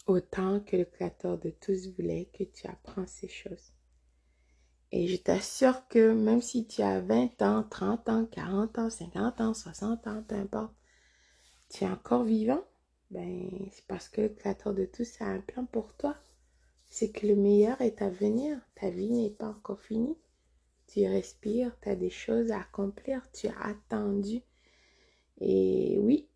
autant 0.07 0.61
que 0.61 0.76
le 0.76 0.85
Créateur 0.85 1.38
de 1.38 1.50
tous 1.50 1.88
voulait 1.97 2.31
que 2.37 2.45
tu 2.45 2.66
apprends 2.66 3.07
ces 3.07 3.28
choses. 3.28 3.73
Et 4.90 5.07
je 5.09 5.16
t'assure 5.16 5.88
que 5.88 6.12
même 6.12 6.42
si 6.42 6.66
tu 6.66 6.83
as 6.83 7.01
20 7.01 7.40
ans, 7.42 7.62
30 7.68 8.09
ans, 8.09 8.27
40 8.27 8.79
ans, 8.79 8.90
50 8.90 9.40
ans, 9.40 9.55
60 9.55 10.07
ans, 10.07 10.22
peu 10.29 10.35
importe, 10.35 10.75
tu 11.70 11.85
es 11.85 11.88
encore 11.88 12.25
vivant, 12.25 12.62
ben, 13.12 13.68
c'est 13.70 13.87
parce 13.87 14.09
que 14.09 14.22
le 14.22 14.29
Créateur 14.31 14.72
de 14.72 14.87
tous 14.87 15.20
a 15.20 15.27
un 15.27 15.40
plan 15.40 15.66
pour 15.66 15.94
toi. 15.94 16.16
C'est 16.88 17.11
que 17.11 17.27
le 17.27 17.37
meilleur 17.37 17.81
est 17.81 18.03
à 18.03 18.09
venir. 18.09 18.59
Ta 18.75 18.90
vie 18.90 19.11
n'est 19.11 19.31
pas 19.31 19.48
encore 19.48 19.81
finie. 19.81 20.16
Tu 20.87 21.07
respires, 21.07 21.77
tu 21.81 21.90
as 21.90 21.96
des 21.96 22.11
choses 22.11 22.51
à 22.51 22.61
accomplir, 22.61 23.22
tu 23.33 23.48
as 23.48 23.61
attendu. 23.61 24.40
Et 25.40 25.98
oui, 26.01 26.29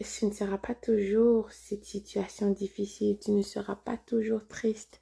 ce 0.00 0.26
ne 0.26 0.32
sera 0.32 0.58
pas 0.58 0.74
toujours 0.74 1.50
cette 1.52 1.84
situation 1.84 2.50
difficile, 2.50 3.18
tu 3.18 3.30
ne 3.30 3.42
seras 3.42 3.76
pas 3.76 3.96
toujours 3.96 4.46
triste. 4.46 5.00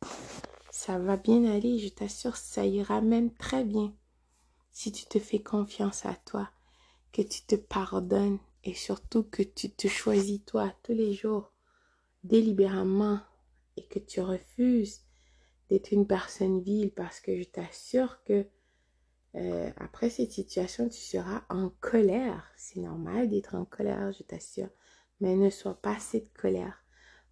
Ça 0.71 0.99
va 0.99 1.17
bien 1.17 1.45
aller, 1.45 1.79
je 1.79 1.89
t'assure, 1.89 2.37
ça 2.37 2.67
ira 2.67 3.01
même 3.01 3.33
très 3.35 3.65
bien. 3.65 3.95
Si 4.71 4.93
tu 4.93 5.07
te 5.07 5.19
fais 5.19 5.43
confiance 5.43 6.07
à 6.07 6.15
toi, 6.15 6.51
que 7.13 7.23
tu 7.23 7.43
te 7.43 7.55
pardonnes 7.55 8.39
et 8.65 8.75
surtout 8.75 9.25
que 9.25 9.43
tu 9.43 9.71
te 9.71 9.89
choisis 9.89 10.45
toi 10.45 10.73
tous 10.83 10.93
les 10.93 11.15
jours 11.15 11.53
délibérément 12.25 13.21
et 13.77 13.85
que 13.85 13.99
tu 13.99 14.21
refuses 14.21 15.01
d'être 15.69 15.93
une 15.93 16.07
personne 16.07 16.61
vile 16.61 16.93
parce 16.93 17.21
que 17.21 17.37
je 17.37 17.45
t'assure 17.45 18.23
que 18.25 18.47
euh, 19.35 19.71
après 19.77 20.11
cette 20.11 20.33
situation, 20.33 20.89
tu 20.89 21.01
seras 21.01 21.43
en 21.49 21.71
colère. 21.81 22.47
C'est 22.57 22.81
normal 22.81 23.31
d'être 23.31 23.55
en 23.55 23.65
colère, 23.65 24.13
je 24.13 24.23
t'assure 24.23 24.69
mais 25.23 25.37
ne 25.37 25.51
sois 25.51 25.81
pas 25.81 25.99
cette 26.01 26.33
colère. 26.35 26.85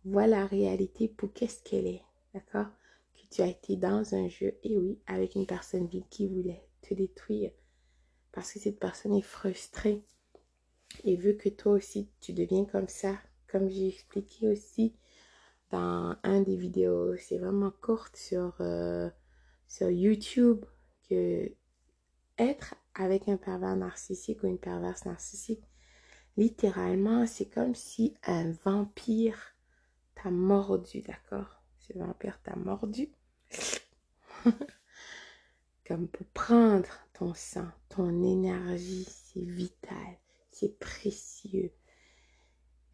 Vois 0.04 0.28
la 0.28 0.46
réalité 0.46 1.08
pour 1.08 1.32
qu'est-ce 1.32 1.62
qu'elle 1.62 1.88
est, 1.88 2.02
d'accord? 2.32 2.68
Que 3.14 3.34
tu 3.34 3.42
as 3.42 3.48
été 3.48 3.76
dans 3.76 4.14
un 4.14 4.28
jeu, 4.28 4.56
et 4.62 4.78
oui, 4.78 5.00
avec 5.08 5.34
une 5.34 5.44
personne 5.44 5.88
vide 5.88 6.08
qui 6.08 6.28
voulait 6.28 6.64
te 6.82 6.94
détruire, 6.94 7.50
parce 8.30 8.52
que 8.52 8.60
cette 8.60 8.78
personne 8.78 9.14
est 9.14 9.22
frustrée 9.22 10.04
et 11.04 11.16
veut 11.16 11.34
que 11.34 11.48
toi 11.48 11.72
aussi 11.72 12.08
tu 12.20 12.32
deviens 12.32 12.64
comme 12.64 12.88
ça, 12.88 13.18
comme 13.48 13.68
j'ai 13.68 13.88
expliqué 13.88 14.48
aussi 14.48 14.94
dans 15.70 16.16
un 16.22 16.40
des 16.40 16.56
vidéos, 16.56 17.16
c'est 17.16 17.38
vraiment 17.38 17.72
courte 17.80 18.16
sur, 18.16 18.54
euh, 18.60 19.08
sur 19.68 19.90
YouTube, 19.90 20.64
que 21.08 21.50
être 22.38 22.74
avec 22.94 23.28
un 23.28 23.36
pervers 23.36 23.76
narcissique 23.76 24.42
ou 24.42 24.46
une 24.46 24.58
perverse 24.58 25.04
narcissique, 25.04 25.62
littéralement, 26.36 27.26
c'est 27.26 27.48
comme 27.48 27.74
si 27.74 28.14
un 28.24 28.50
vampire 28.64 29.54
t'a 30.14 30.30
mordu, 30.30 31.02
d'accord? 31.02 31.62
Ce 31.78 31.96
vampire 31.96 32.40
t'a 32.42 32.56
mordu. 32.56 33.10
comme 35.86 36.08
pour 36.08 36.26
prendre 36.28 36.88
ton 37.12 37.34
sang, 37.34 37.68
ton 37.88 38.22
énergie, 38.22 39.06
c'est 39.06 39.44
vital, 39.44 40.18
c'est 40.60 40.78
précieux. 40.78 41.72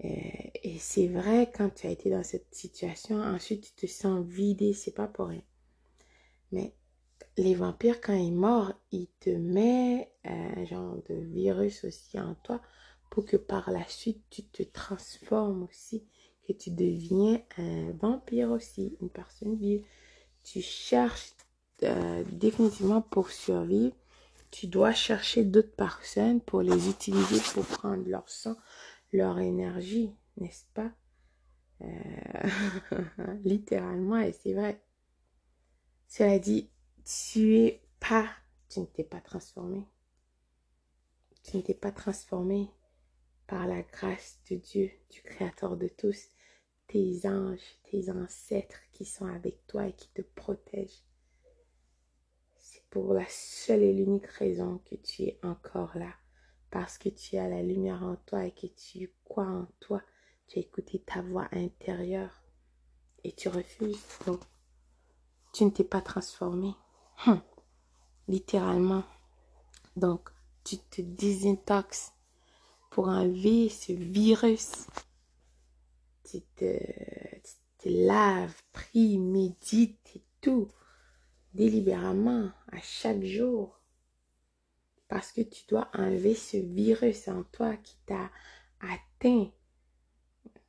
Euh, 0.04 0.08
et, 0.62 0.78
c'est 0.78 1.08
vrai, 1.08 1.50
quand 1.52 1.70
tu 1.70 1.86
as 1.86 1.90
été 1.90 2.10
dans 2.10 2.22
cette 2.22 2.54
situation, 2.54 3.20
ensuite 3.20 3.74
tu 3.76 3.86
te 3.86 3.90
sens 3.90 4.24
vidé, 4.24 4.72
c'est 4.72 4.94
pas 4.94 5.08
pour 5.08 5.28
rien. 5.28 5.42
Mais 6.52 6.74
les 7.36 7.54
vampires, 7.54 8.00
quand 8.00 8.14
ils 8.14 8.34
mordent, 8.34 8.76
ils 8.92 9.08
te 9.20 9.30
mettent 9.30 10.12
un 10.24 10.64
genre 10.64 10.96
de 11.08 11.14
virus 11.14 11.84
aussi 11.84 12.20
en 12.20 12.34
toi 12.36 12.60
pour 13.10 13.24
que 13.24 13.36
par 13.36 13.70
la 13.70 13.86
suite 13.88 14.22
tu 14.30 14.44
te 14.44 14.62
transformes 14.62 15.64
aussi, 15.64 16.04
que 16.46 16.52
tu 16.52 16.70
deviens 16.70 17.40
un 17.56 17.90
vampire 17.92 18.50
aussi, 18.50 18.96
une 19.00 19.10
personne 19.10 19.56
vive. 19.56 19.84
Tu 20.44 20.60
cherches 20.60 21.32
euh, 21.82 22.22
définitivement 22.30 23.02
pour 23.02 23.30
survivre. 23.30 23.96
Tu 24.50 24.66
dois 24.66 24.92
chercher 24.92 25.44
d'autres 25.44 25.74
personnes 25.74 26.40
pour 26.40 26.62
les 26.62 26.88
utiliser 26.88 27.40
pour 27.52 27.64
prendre 27.66 28.08
leur 28.08 28.28
sang, 28.28 28.56
leur 29.12 29.38
énergie, 29.38 30.14
n'est-ce 30.36 30.64
pas? 30.74 30.92
Euh, 31.82 32.48
littéralement, 33.44 34.18
et 34.18 34.32
c'est 34.32 34.54
vrai. 34.54 34.80
Cela 36.08 36.38
dit, 36.38 36.70
tu 37.04 37.56
es 37.56 37.82
pas, 38.00 38.28
tu 38.68 38.80
ne 38.80 38.86
t'es 38.86 39.04
pas 39.04 39.20
transformé. 39.20 39.86
Tu 41.42 41.56
ne 41.56 41.62
t'es 41.62 41.74
pas 41.74 41.92
transformé 41.92 42.70
par 43.46 43.66
la 43.66 43.82
grâce 43.82 44.38
de 44.50 44.56
Dieu, 44.56 44.90
du 45.10 45.22
Créateur 45.22 45.76
de 45.76 45.88
tous, 45.88 46.28
tes 46.88 47.20
anges, 47.28 47.78
tes 47.90 48.10
ancêtres 48.10 48.80
qui 48.92 49.04
sont 49.04 49.26
avec 49.26 49.66
toi 49.66 49.86
et 49.86 49.92
qui 49.92 50.08
te 50.08 50.22
protègent. 50.22 51.04
Pour 52.96 53.12
la 53.12 53.28
seule 53.28 53.82
et 53.82 53.92
l'unique 53.92 54.26
raison 54.26 54.80
que 54.90 54.94
tu 54.94 55.24
es 55.24 55.38
encore 55.42 55.98
là, 55.98 56.14
parce 56.70 56.96
que 56.96 57.10
tu 57.10 57.36
as 57.36 57.46
la 57.46 57.62
lumière 57.62 58.02
en 58.02 58.16
toi 58.24 58.46
et 58.46 58.52
que 58.52 58.68
tu 58.68 59.12
crois 59.22 59.44
en 59.44 59.66
toi. 59.80 60.00
Tu 60.48 60.58
as 60.58 60.62
écouté 60.62 61.00
ta 61.00 61.20
voix 61.20 61.46
intérieure 61.52 62.42
et 63.22 63.32
tu 63.32 63.50
refuses. 63.50 64.02
Donc, 64.24 64.40
tu 65.52 65.66
ne 65.66 65.68
t'es 65.68 65.84
pas 65.84 66.00
transformé. 66.00 66.74
Hum. 67.26 67.42
Littéralement. 68.28 69.04
Donc, 69.94 70.30
tu 70.64 70.78
te 70.78 71.02
désintoxes 71.02 72.14
pour 72.88 73.08
enlever 73.08 73.68
ce 73.68 73.92
virus. 73.92 74.72
Tu 76.24 76.40
te, 76.40 76.78
tu 77.78 77.90
laves, 77.90 78.62
prie, 78.72 79.18
médite 79.18 80.00
et 80.14 80.22
tout, 80.40 80.70
délibérément, 81.56 82.50
à 82.70 82.80
chaque 82.82 83.24
jour. 83.24 83.80
Parce 85.08 85.32
que 85.32 85.40
tu 85.40 85.64
dois 85.68 85.88
enlever 85.94 86.34
ce 86.34 86.56
virus 86.56 87.28
en 87.28 87.42
toi 87.44 87.76
qui 87.76 87.96
t'a 88.06 88.30
atteint 88.80 89.50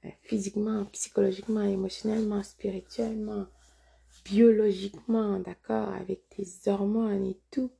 euh, 0.05 0.09
physiquement, 0.21 0.85
psychologiquement, 0.85 1.61
émotionnellement, 1.61 2.43
spirituellement, 2.43 3.47
biologiquement, 4.23 5.39
d'accord, 5.39 5.89
avec 5.89 6.29
tes 6.29 6.69
hormones 6.69 7.25
et 7.25 7.39
tout. 7.51 7.71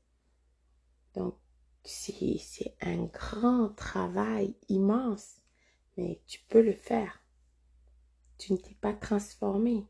Donc, 1.15 1.35
c'est 1.83 2.75
un 2.81 3.05
grand 3.05 3.69
travail 3.69 4.55
immense, 4.67 5.35
mais 5.95 6.21
tu 6.27 6.39
peux 6.49 6.61
le 6.61 6.73
faire. 6.73 7.21
Tu 8.37 8.53
ne 8.53 8.57
t'es 8.57 8.75
pas 8.81 8.93
transformé. 8.93 9.85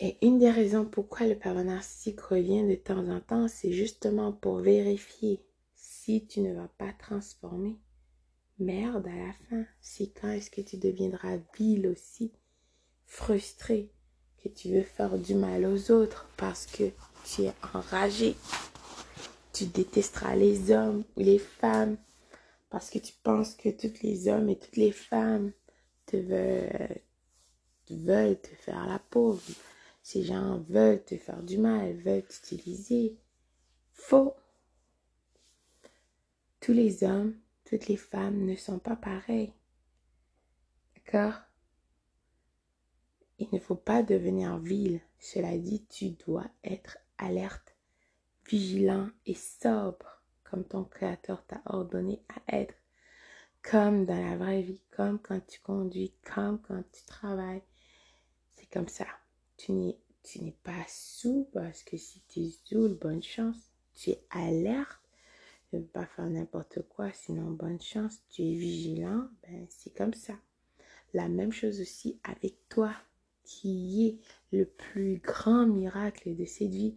Et 0.00 0.16
une 0.22 0.38
des 0.38 0.50
raisons 0.50 0.84
pourquoi 0.84 1.26
le 1.26 1.36
pervers 1.36 1.64
narcissique 1.64 2.20
revient 2.20 2.66
de 2.66 2.76
temps 2.76 3.08
en 3.08 3.20
temps, 3.20 3.48
c'est 3.48 3.72
justement 3.72 4.32
pour 4.32 4.58
vérifier 4.58 5.42
si 5.74 6.26
tu 6.26 6.40
ne 6.40 6.54
vas 6.54 6.70
pas 6.78 6.92
transformer. 6.92 7.76
Merde, 8.58 9.06
à 9.06 9.26
la 9.26 9.32
fin, 9.48 9.66
c'est 9.80 10.12
quand 10.20 10.30
est-ce 10.30 10.50
que 10.50 10.60
tu 10.60 10.76
deviendras 10.76 11.38
vil 11.56 11.88
aussi, 11.88 12.32
frustré, 13.06 13.90
que 14.42 14.48
tu 14.48 14.72
veux 14.72 14.82
faire 14.82 15.18
du 15.18 15.34
mal 15.34 15.64
aux 15.64 15.90
autres 15.90 16.28
parce 16.36 16.66
que 16.66 16.90
tu 17.24 17.42
es 17.42 17.52
enragé 17.74 18.36
tu 19.58 19.66
détesteras 19.66 20.36
les 20.36 20.70
hommes 20.70 21.02
ou 21.16 21.20
les 21.20 21.40
femmes 21.40 21.96
parce 22.70 22.90
que 22.90 22.98
tu 23.00 23.12
penses 23.24 23.56
que 23.56 23.70
tous 23.70 24.02
les 24.04 24.28
hommes 24.28 24.48
et 24.48 24.56
toutes 24.56 24.76
les 24.76 24.92
femmes 24.92 25.50
te 26.06 26.16
veulent, 26.16 27.00
veulent 27.90 28.40
te 28.40 28.54
faire 28.54 28.86
la 28.86 29.00
pauvre. 29.00 29.42
Ces 30.10 30.24
gens 30.24 30.60
veulent 30.70 31.04
te 31.04 31.18
faire 31.18 31.42
du 31.42 31.58
mal, 31.58 31.92
veulent 31.98 32.24
t'utiliser. 32.24 33.18
Faux. 33.92 34.34
Tous 36.60 36.72
les 36.72 37.04
hommes, 37.04 37.38
toutes 37.66 37.88
les 37.88 37.98
femmes 37.98 38.46
ne 38.46 38.56
sont 38.56 38.78
pas 38.78 38.96
pareils. 38.96 39.52
D'accord? 40.94 41.42
Il 43.38 43.48
ne 43.52 43.58
faut 43.58 43.74
pas 43.74 44.02
devenir 44.02 44.56
vil. 44.56 45.02
Cela 45.18 45.58
dit, 45.58 45.84
tu 45.90 46.12
dois 46.12 46.46
être 46.64 46.96
alerte 47.18 47.76
vigilant 48.48 49.10
et 49.26 49.34
sobre 49.34 50.22
comme 50.42 50.64
ton 50.64 50.84
Créateur 50.84 51.44
t'a 51.44 51.60
ordonné 51.66 52.22
à 52.30 52.56
être, 52.56 52.74
comme 53.60 54.06
dans 54.06 54.18
la 54.18 54.38
vraie 54.38 54.62
vie, 54.62 54.80
comme 54.90 55.18
quand 55.18 55.46
tu 55.46 55.60
conduis, 55.60 56.14
comme 56.34 56.62
quand 56.62 56.82
tu 56.92 57.04
travailles. 57.04 57.62
C'est 58.54 58.72
comme 58.72 58.88
ça. 58.88 59.04
Tu 59.58 59.72
n'es, 59.72 59.98
pas 60.62 60.86
sous 60.88 61.48
parce 61.52 61.82
que 61.82 61.98
si 61.98 62.22
tu 62.28 62.40
es 62.40 62.50
sous, 62.64 62.96
bonne 62.96 63.22
chance. 63.22 63.56
Tu 63.94 64.10
es 64.10 64.22
alerte. 64.30 64.98
Ne 65.74 65.80
pas 65.80 66.06
faire 66.06 66.30
n'importe 66.30 66.80
quoi, 66.88 67.12
sinon 67.12 67.50
bonne 67.50 67.80
chance. 67.80 68.22
Tu 68.30 68.42
es 68.42 68.54
vigilant, 68.54 69.28
ben 69.42 69.66
c'est 69.68 69.94
comme 69.94 70.14
ça. 70.14 70.34
La 71.12 71.28
même 71.28 71.52
chose 71.52 71.80
aussi 71.80 72.18
avec 72.24 72.56
toi, 72.70 72.94
qui 73.44 74.06
est 74.06 74.56
le 74.56 74.64
plus 74.64 75.18
grand 75.18 75.66
miracle 75.66 76.34
de 76.34 76.44
cette 76.46 76.70
vie 76.70 76.96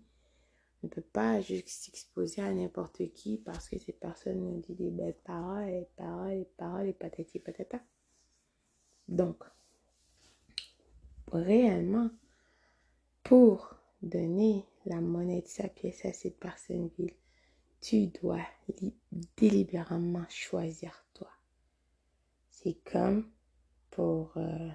ne 0.84 0.90
peut 0.90 1.02
pas 1.02 1.42
juste 1.42 1.70
s'exposer 1.70 2.42
à 2.42 2.52
n'importe 2.54 3.12
qui 3.14 3.38
parce 3.38 3.70
que 3.70 3.78
cette 3.78 4.00
personne 4.00 4.40
nous 4.40 4.60
dit 4.62 4.74
des 4.74 4.90
belles 4.90 5.18
paroles, 5.24 5.70
et 5.70 5.88
paroles, 5.96 6.34
et 6.34 6.48
paroles, 6.58 6.88
et 6.88 6.94
patati 6.94 7.40
patata. 7.40 7.80
Donc, 9.08 9.44
réellement, 11.32 12.10
pour 13.32 13.76
donner 14.02 14.66
la 14.86 15.00
monnaie 15.00 15.42
de 15.42 15.48
sa 15.48 15.70
pièce 15.70 16.04
à 16.04 16.12
cette 16.12 16.38
personne 16.38 16.90
ville, 16.98 17.16
tu 17.80 18.08
dois 18.08 18.46
délibérément 19.38 20.26
choisir 20.28 21.06
toi. 21.14 21.30
C'est 22.50 22.78
comme 22.84 23.32
pour, 23.90 24.34
euh, 24.36 24.70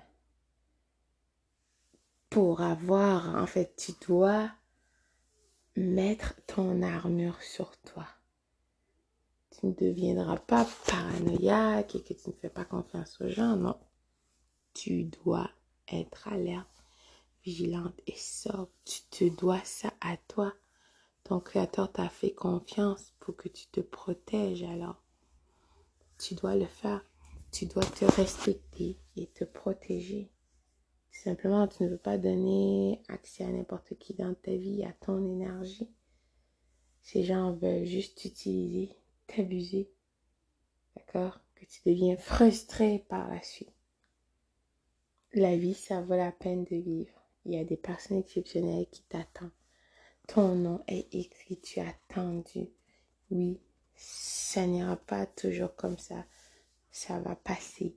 pour 2.31 2.63
avoir, 2.63 3.37
en 3.37 3.47
fait, 3.47 3.77
tu 3.77 3.93
dois 4.09 4.51
mettre 5.77 6.35
ton 6.47 6.81
armure 6.81 7.43
sur 7.43 7.77
toi. 7.83 8.07
Tu 9.51 9.67
ne 9.67 9.75
deviendras 9.75 10.39
pas 10.39 10.67
paranoïaque 10.87 11.95
et 11.95 12.03
que 12.03 12.15
tu 12.15 12.31
ne 12.31 12.35
fais 12.37 12.49
pas 12.49 12.65
confiance 12.65 13.21
aux 13.21 13.29
gens. 13.29 13.55
Non. 13.57 13.79
Tu 14.73 15.05
dois 15.05 15.51
être 15.93 16.29
alerte, 16.29 16.76
vigilante 17.47 18.01
et 18.09 18.17
sobre. 18.17 18.69
Tu 18.85 19.03
te 19.09 19.25
dois 19.41 19.63
ça 19.65 19.93
à 20.01 20.17
toi. 20.17 20.53
Ton 21.23 21.39
créateur 21.39 21.93
t'a 21.93 22.09
fait 22.09 22.33
confiance 22.33 23.15
pour 23.21 23.37
que 23.37 23.49
tu 23.49 23.69
te 23.69 23.81
protèges 23.81 24.65
alors. 24.65 25.03
Tu 26.19 26.35
dois 26.35 26.57
le 26.57 26.67
faire. 26.67 27.05
Tu 27.53 27.67
dois 27.67 27.85
te 27.85 28.05
respecter 28.05 28.99
et 29.17 29.29
te 29.29 29.45
protéger. 29.45 30.31
Simplement, 31.13 31.69
tu 31.69 31.85
ne 31.85 31.89
veux 31.89 31.99
pas 31.99 32.19
donner 32.19 33.01
accès 33.09 33.45
à 33.45 33.53
n'importe 33.53 33.97
qui 33.99 34.15
dans 34.15 34.35
ta 34.35 34.51
vie, 34.51 34.85
à 34.85 34.93
ton 34.93 35.25
énergie. 35.25 35.89
Ces 37.01 37.23
gens 37.23 37.53
veulent 37.53 37.87
juste 37.87 38.19
t'utiliser, 38.19 38.93
t'abuser. 39.29 39.89
D'accord? 40.97 41.41
Que 41.55 41.65
tu 41.65 41.81
deviens 41.87 42.17
frustré 42.17 43.07
par 43.09 43.29
la 43.29 43.41
suite. 43.41 43.73
La 45.33 45.57
vie, 45.57 45.75
ça 45.75 46.03
vaut 46.03 46.17
la 46.17 46.33
peine 46.33 46.65
de 46.65 46.77
vivre. 46.77 47.26
Il 47.47 47.55
y 47.55 47.61
a 47.61 47.65
des 47.65 47.77
personnes 47.77 48.19
exceptionnelles 48.19 48.89
qui 48.91 49.03
t'attendent. 49.03 49.53
Ton 50.27 50.57
nom 50.57 50.83
est 50.89 51.15
écrit, 51.15 51.61
tu 51.61 51.79
as 51.79 51.89
attendu. 51.89 52.69
Oui, 53.31 53.61
ça 53.95 54.67
n'ira 54.67 54.97
pas 54.97 55.27
toujours 55.27 55.77
comme 55.77 55.97
ça. 55.97 56.25
Ça 56.91 57.21
va 57.21 57.37
passer. 57.37 57.97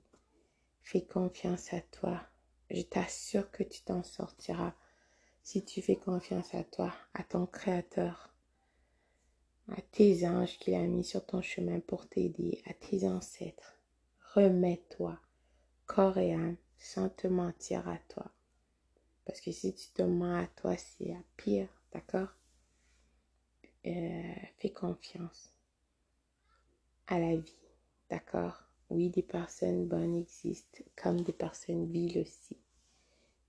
Fais 0.82 1.04
confiance 1.04 1.72
à 1.72 1.80
toi. 1.80 2.22
Je 2.70 2.82
t'assure 2.82 3.50
que 3.50 3.64
tu 3.64 3.82
t'en 3.82 4.04
sortiras 4.04 4.72
si 5.42 5.64
tu 5.64 5.82
fais 5.82 5.96
confiance 5.96 6.54
à 6.54 6.62
toi, 6.62 6.94
à 7.14 7.24
ton 7.24 7.46
Créateur, 7.46 8.32
à 9.66 9.80
tes 9.82 10.28
anges 10.28 10.58
qu'il 10.58 10.74
a 10.74 10.86
mis 10.86 11.02
sur 11.02 11.26
ton 11.26 11.42
chemin 11.42 11.80
pour 11.80 12.08
t'aider, 12.08 12.62
à 12.66 12.74
tes 12.74 13.08
ancêtres. 13.08 13.80
Remets-toi, 14.34 15.18
corps 15.86 16.18
et 16.18 16.34
âme, 16.34 16.56
sans 16.78 17.08
te 17.08 17.26
mentir 17.26 17.88
à 17.88 17.98
toi. 18.08 18.30
Parce 19.24 19.40
que 19.40 19.52
si 19.52 19.74
tu 19.74 19.88
te 19.90 20.02
mens 20.02 20.42
à 20.42 20.46
toi, 20.46 20.76
c'est 20.76 21.14
pire, 21.36 21.68
d'accord? 21.92 22.28
Euh, 23.86 24.34
Fais 24.58 24.70
confiance 24.70 25.54
à 27.06 27.18
la 27.18 27.36
vie, 27.36 27.58
d'accord? 28.08 28.62
Oui, 28.90 29.08
des 29.08 29.22
personnes 29.22 29.86
bonnes 29.86 30.16
existent, 30.16 30.82
comme 30.96 31.22
des 31.22 31.32
personnes 31.32 31.90
viles 31.90 32.18
aussi. 32.18 32.58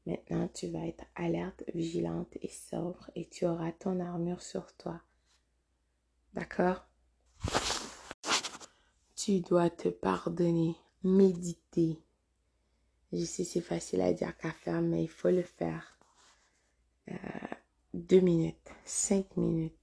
Maintenant, 0.05 0.47
tu 0.47 0.67
vas 0.67 0.87
être 0.87 1.05
alerte, 1.15 1.63
vigilante 1.73 2.35
et 2.41 2.49
sobre 2.49 3.09
et 3.15 3.27
tu 3.27 3.45
auras 3.45 3.71
ton 3.71 3.99
armure 3.99 4.41
sur 4.41 4.75
toi. 4.77 4.99
D'accord? 6.33 6.85
Tu 9.15 9.41
dois 9.41 9.69
te 9.69 9.89
pardonner, 9.89 10.75
méditer. 11.03 11.99
Je 13.11 13.25
sais, 13.25 13.43
c'est 13.43 13.61
facile 13.61 14.01
à 14.01 14.13
dire 14.13 14.35
qu'à 14.37 14.51
faire, 14.51 14.81
mais 14.81 15.03
il 15.03 15.09
faut 15.09 15.29
le 15.29 15.43
faire. 15.43 15.97
Euh, 17.09 17.15
deux 17.93 18.21
minutes, 18.21 18.71
cinq 18.85 19.35
minutes. 19.35 19.75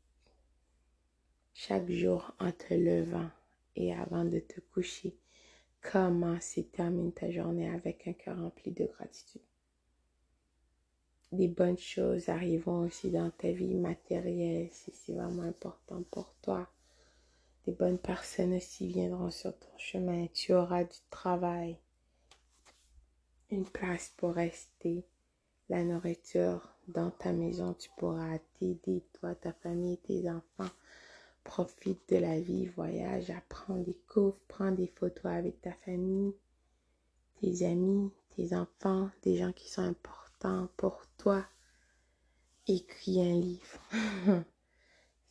Chaque 1.52 1.90
jour 1.90 2.32
en 2.38 2.52
te 2.52 2.72
levant 2.72 3.30
et 3.76 3.94
avant 3.94 4.24
de 4.24 4.38
te 4.38 4.60
coucher 4.60 5.18
Commence 5.80 6.58
et 6.58 6.64
termine 6.64 7.12
ta 7.12 7.30
journée 7.30 7.70
avec 7.70 8.06
un 8.08 8.12
cœur 8.12 8.38
rempli 8.38 8.72
de 8.72 8.84
gratitude? 8.84 9.42
Des 11.30 11.48
bonnes 11.48 11.78
choses 11.78 12.28
arriveront 12.28 12.86
aussi 12.86 13.10
dans 13.10 13.30
ta 13.30 13.52
vie 13.52 13.74
matérielle 13.74 14.68
si 14.72 14.92
c'est 14.92 15.12
vraiment 15.12 15.42
important 15.42 16.02
pour 16.10 16.34
toi. 16.42 16.68
Des 17.64 17.72
bonnes 17.72 17.98
personnes 17.98 18.54
aussi 18.54 18.88
viendront 18.88 19.30
sur 19.30 19.56
ton 19.56 19.78
chemin. 19.78 20.26
Tu 20.34 20.52
auras 20.52 20.84
du 20.84 20.98
travail, 21.10 21.78
une 23.50 23.64
place 23.64 24.12
pour 24.16 24.34
rester, 24.34 25.04
la 25.68 25.84
nourriture 25.84 26.74
dans 26.88 27.11
ta 27.11 27.32
maison. 27.32 27.74
Tu 27.74 27.90
pourras 27.96 28.38
t'aider, 28.58 29.04
toi, 29.14 29.34
ta 29.34 29.52
famille, 29.52 29.98
tes 29.98 30.28
enfants 30.30 30.70
Profite 31.48 32.11
de 32.11 32.16
la 32.16 32.38
vie, 32.38 32.66
voyage, 32.66 33.30
apprends, 33.30 33.78
découvre, 33.78 34.37
prends 34.48 34.70
des 34.70 34.87
photos 34.87 35.32
avec 35.32 35.62
ta 35.62 35.72
famille, 35.72 36.34
tes 37.40 37.64
amis, 37.64 38.11
tes 38.37 38.54
enfants, 38.54 39.08
des 39.22 39.38
gens 39.38 39.52
qui 39.52 39.70
sont 39.70 39.80
importants 39.80 40.68
pour 40.76 41.06
toi. 41.16 41.46
Écris 42.66 43.22
un 43.22 43.40
livre. 43.40 43.80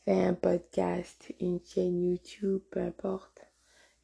Fais 0.05 0.23
un 0.23 0.33
podcast, 0.33 1.31
une 1.39 1.59
chaîne 1.63 2.03
YouTube, 2.03 2.61
peu 2.71 2.79
importe. 2.79 3.46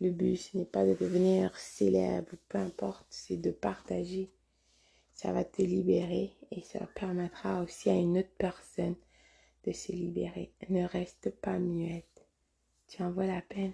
Le 0.04 0.12
but, 0.12 0.36
ce 0.36 0.58
n'est 0.58 0.66
pas 0.66 0.86
de 0.86 0.96
devenir 0.96 1.58
célèbre, 1.58 2.34
peu 2.50 2.58
importe, 2.58 3.06
c'est 3.10 3.38
de 3.38 3.52
partager. 3.52 4.30
Ça 5.13 5.32
va 5.32 5.46
te 5.46 5.62
libérer 5.62 6.34
et 6.52 6.60
ça 6.60 6.86
permettra 6.94 7.63
aussi 7.63 7.89
à 7.89 7.94
une 7.94 8.18
autre 8.18 8.36
personne 8.38 8.98
de 9.66 9.72
se 9.72 9.94
libérer. 9.94 10.52
Ne 10.68 10.86
reste 10.86 11.30
pas 11.30 11.58
muette. 11.58 12.28
Tu 12.89 13.02
en 13.02 13.12
vois 13.12 13.28
la 13.28 13.42
peine. 13.42 13.72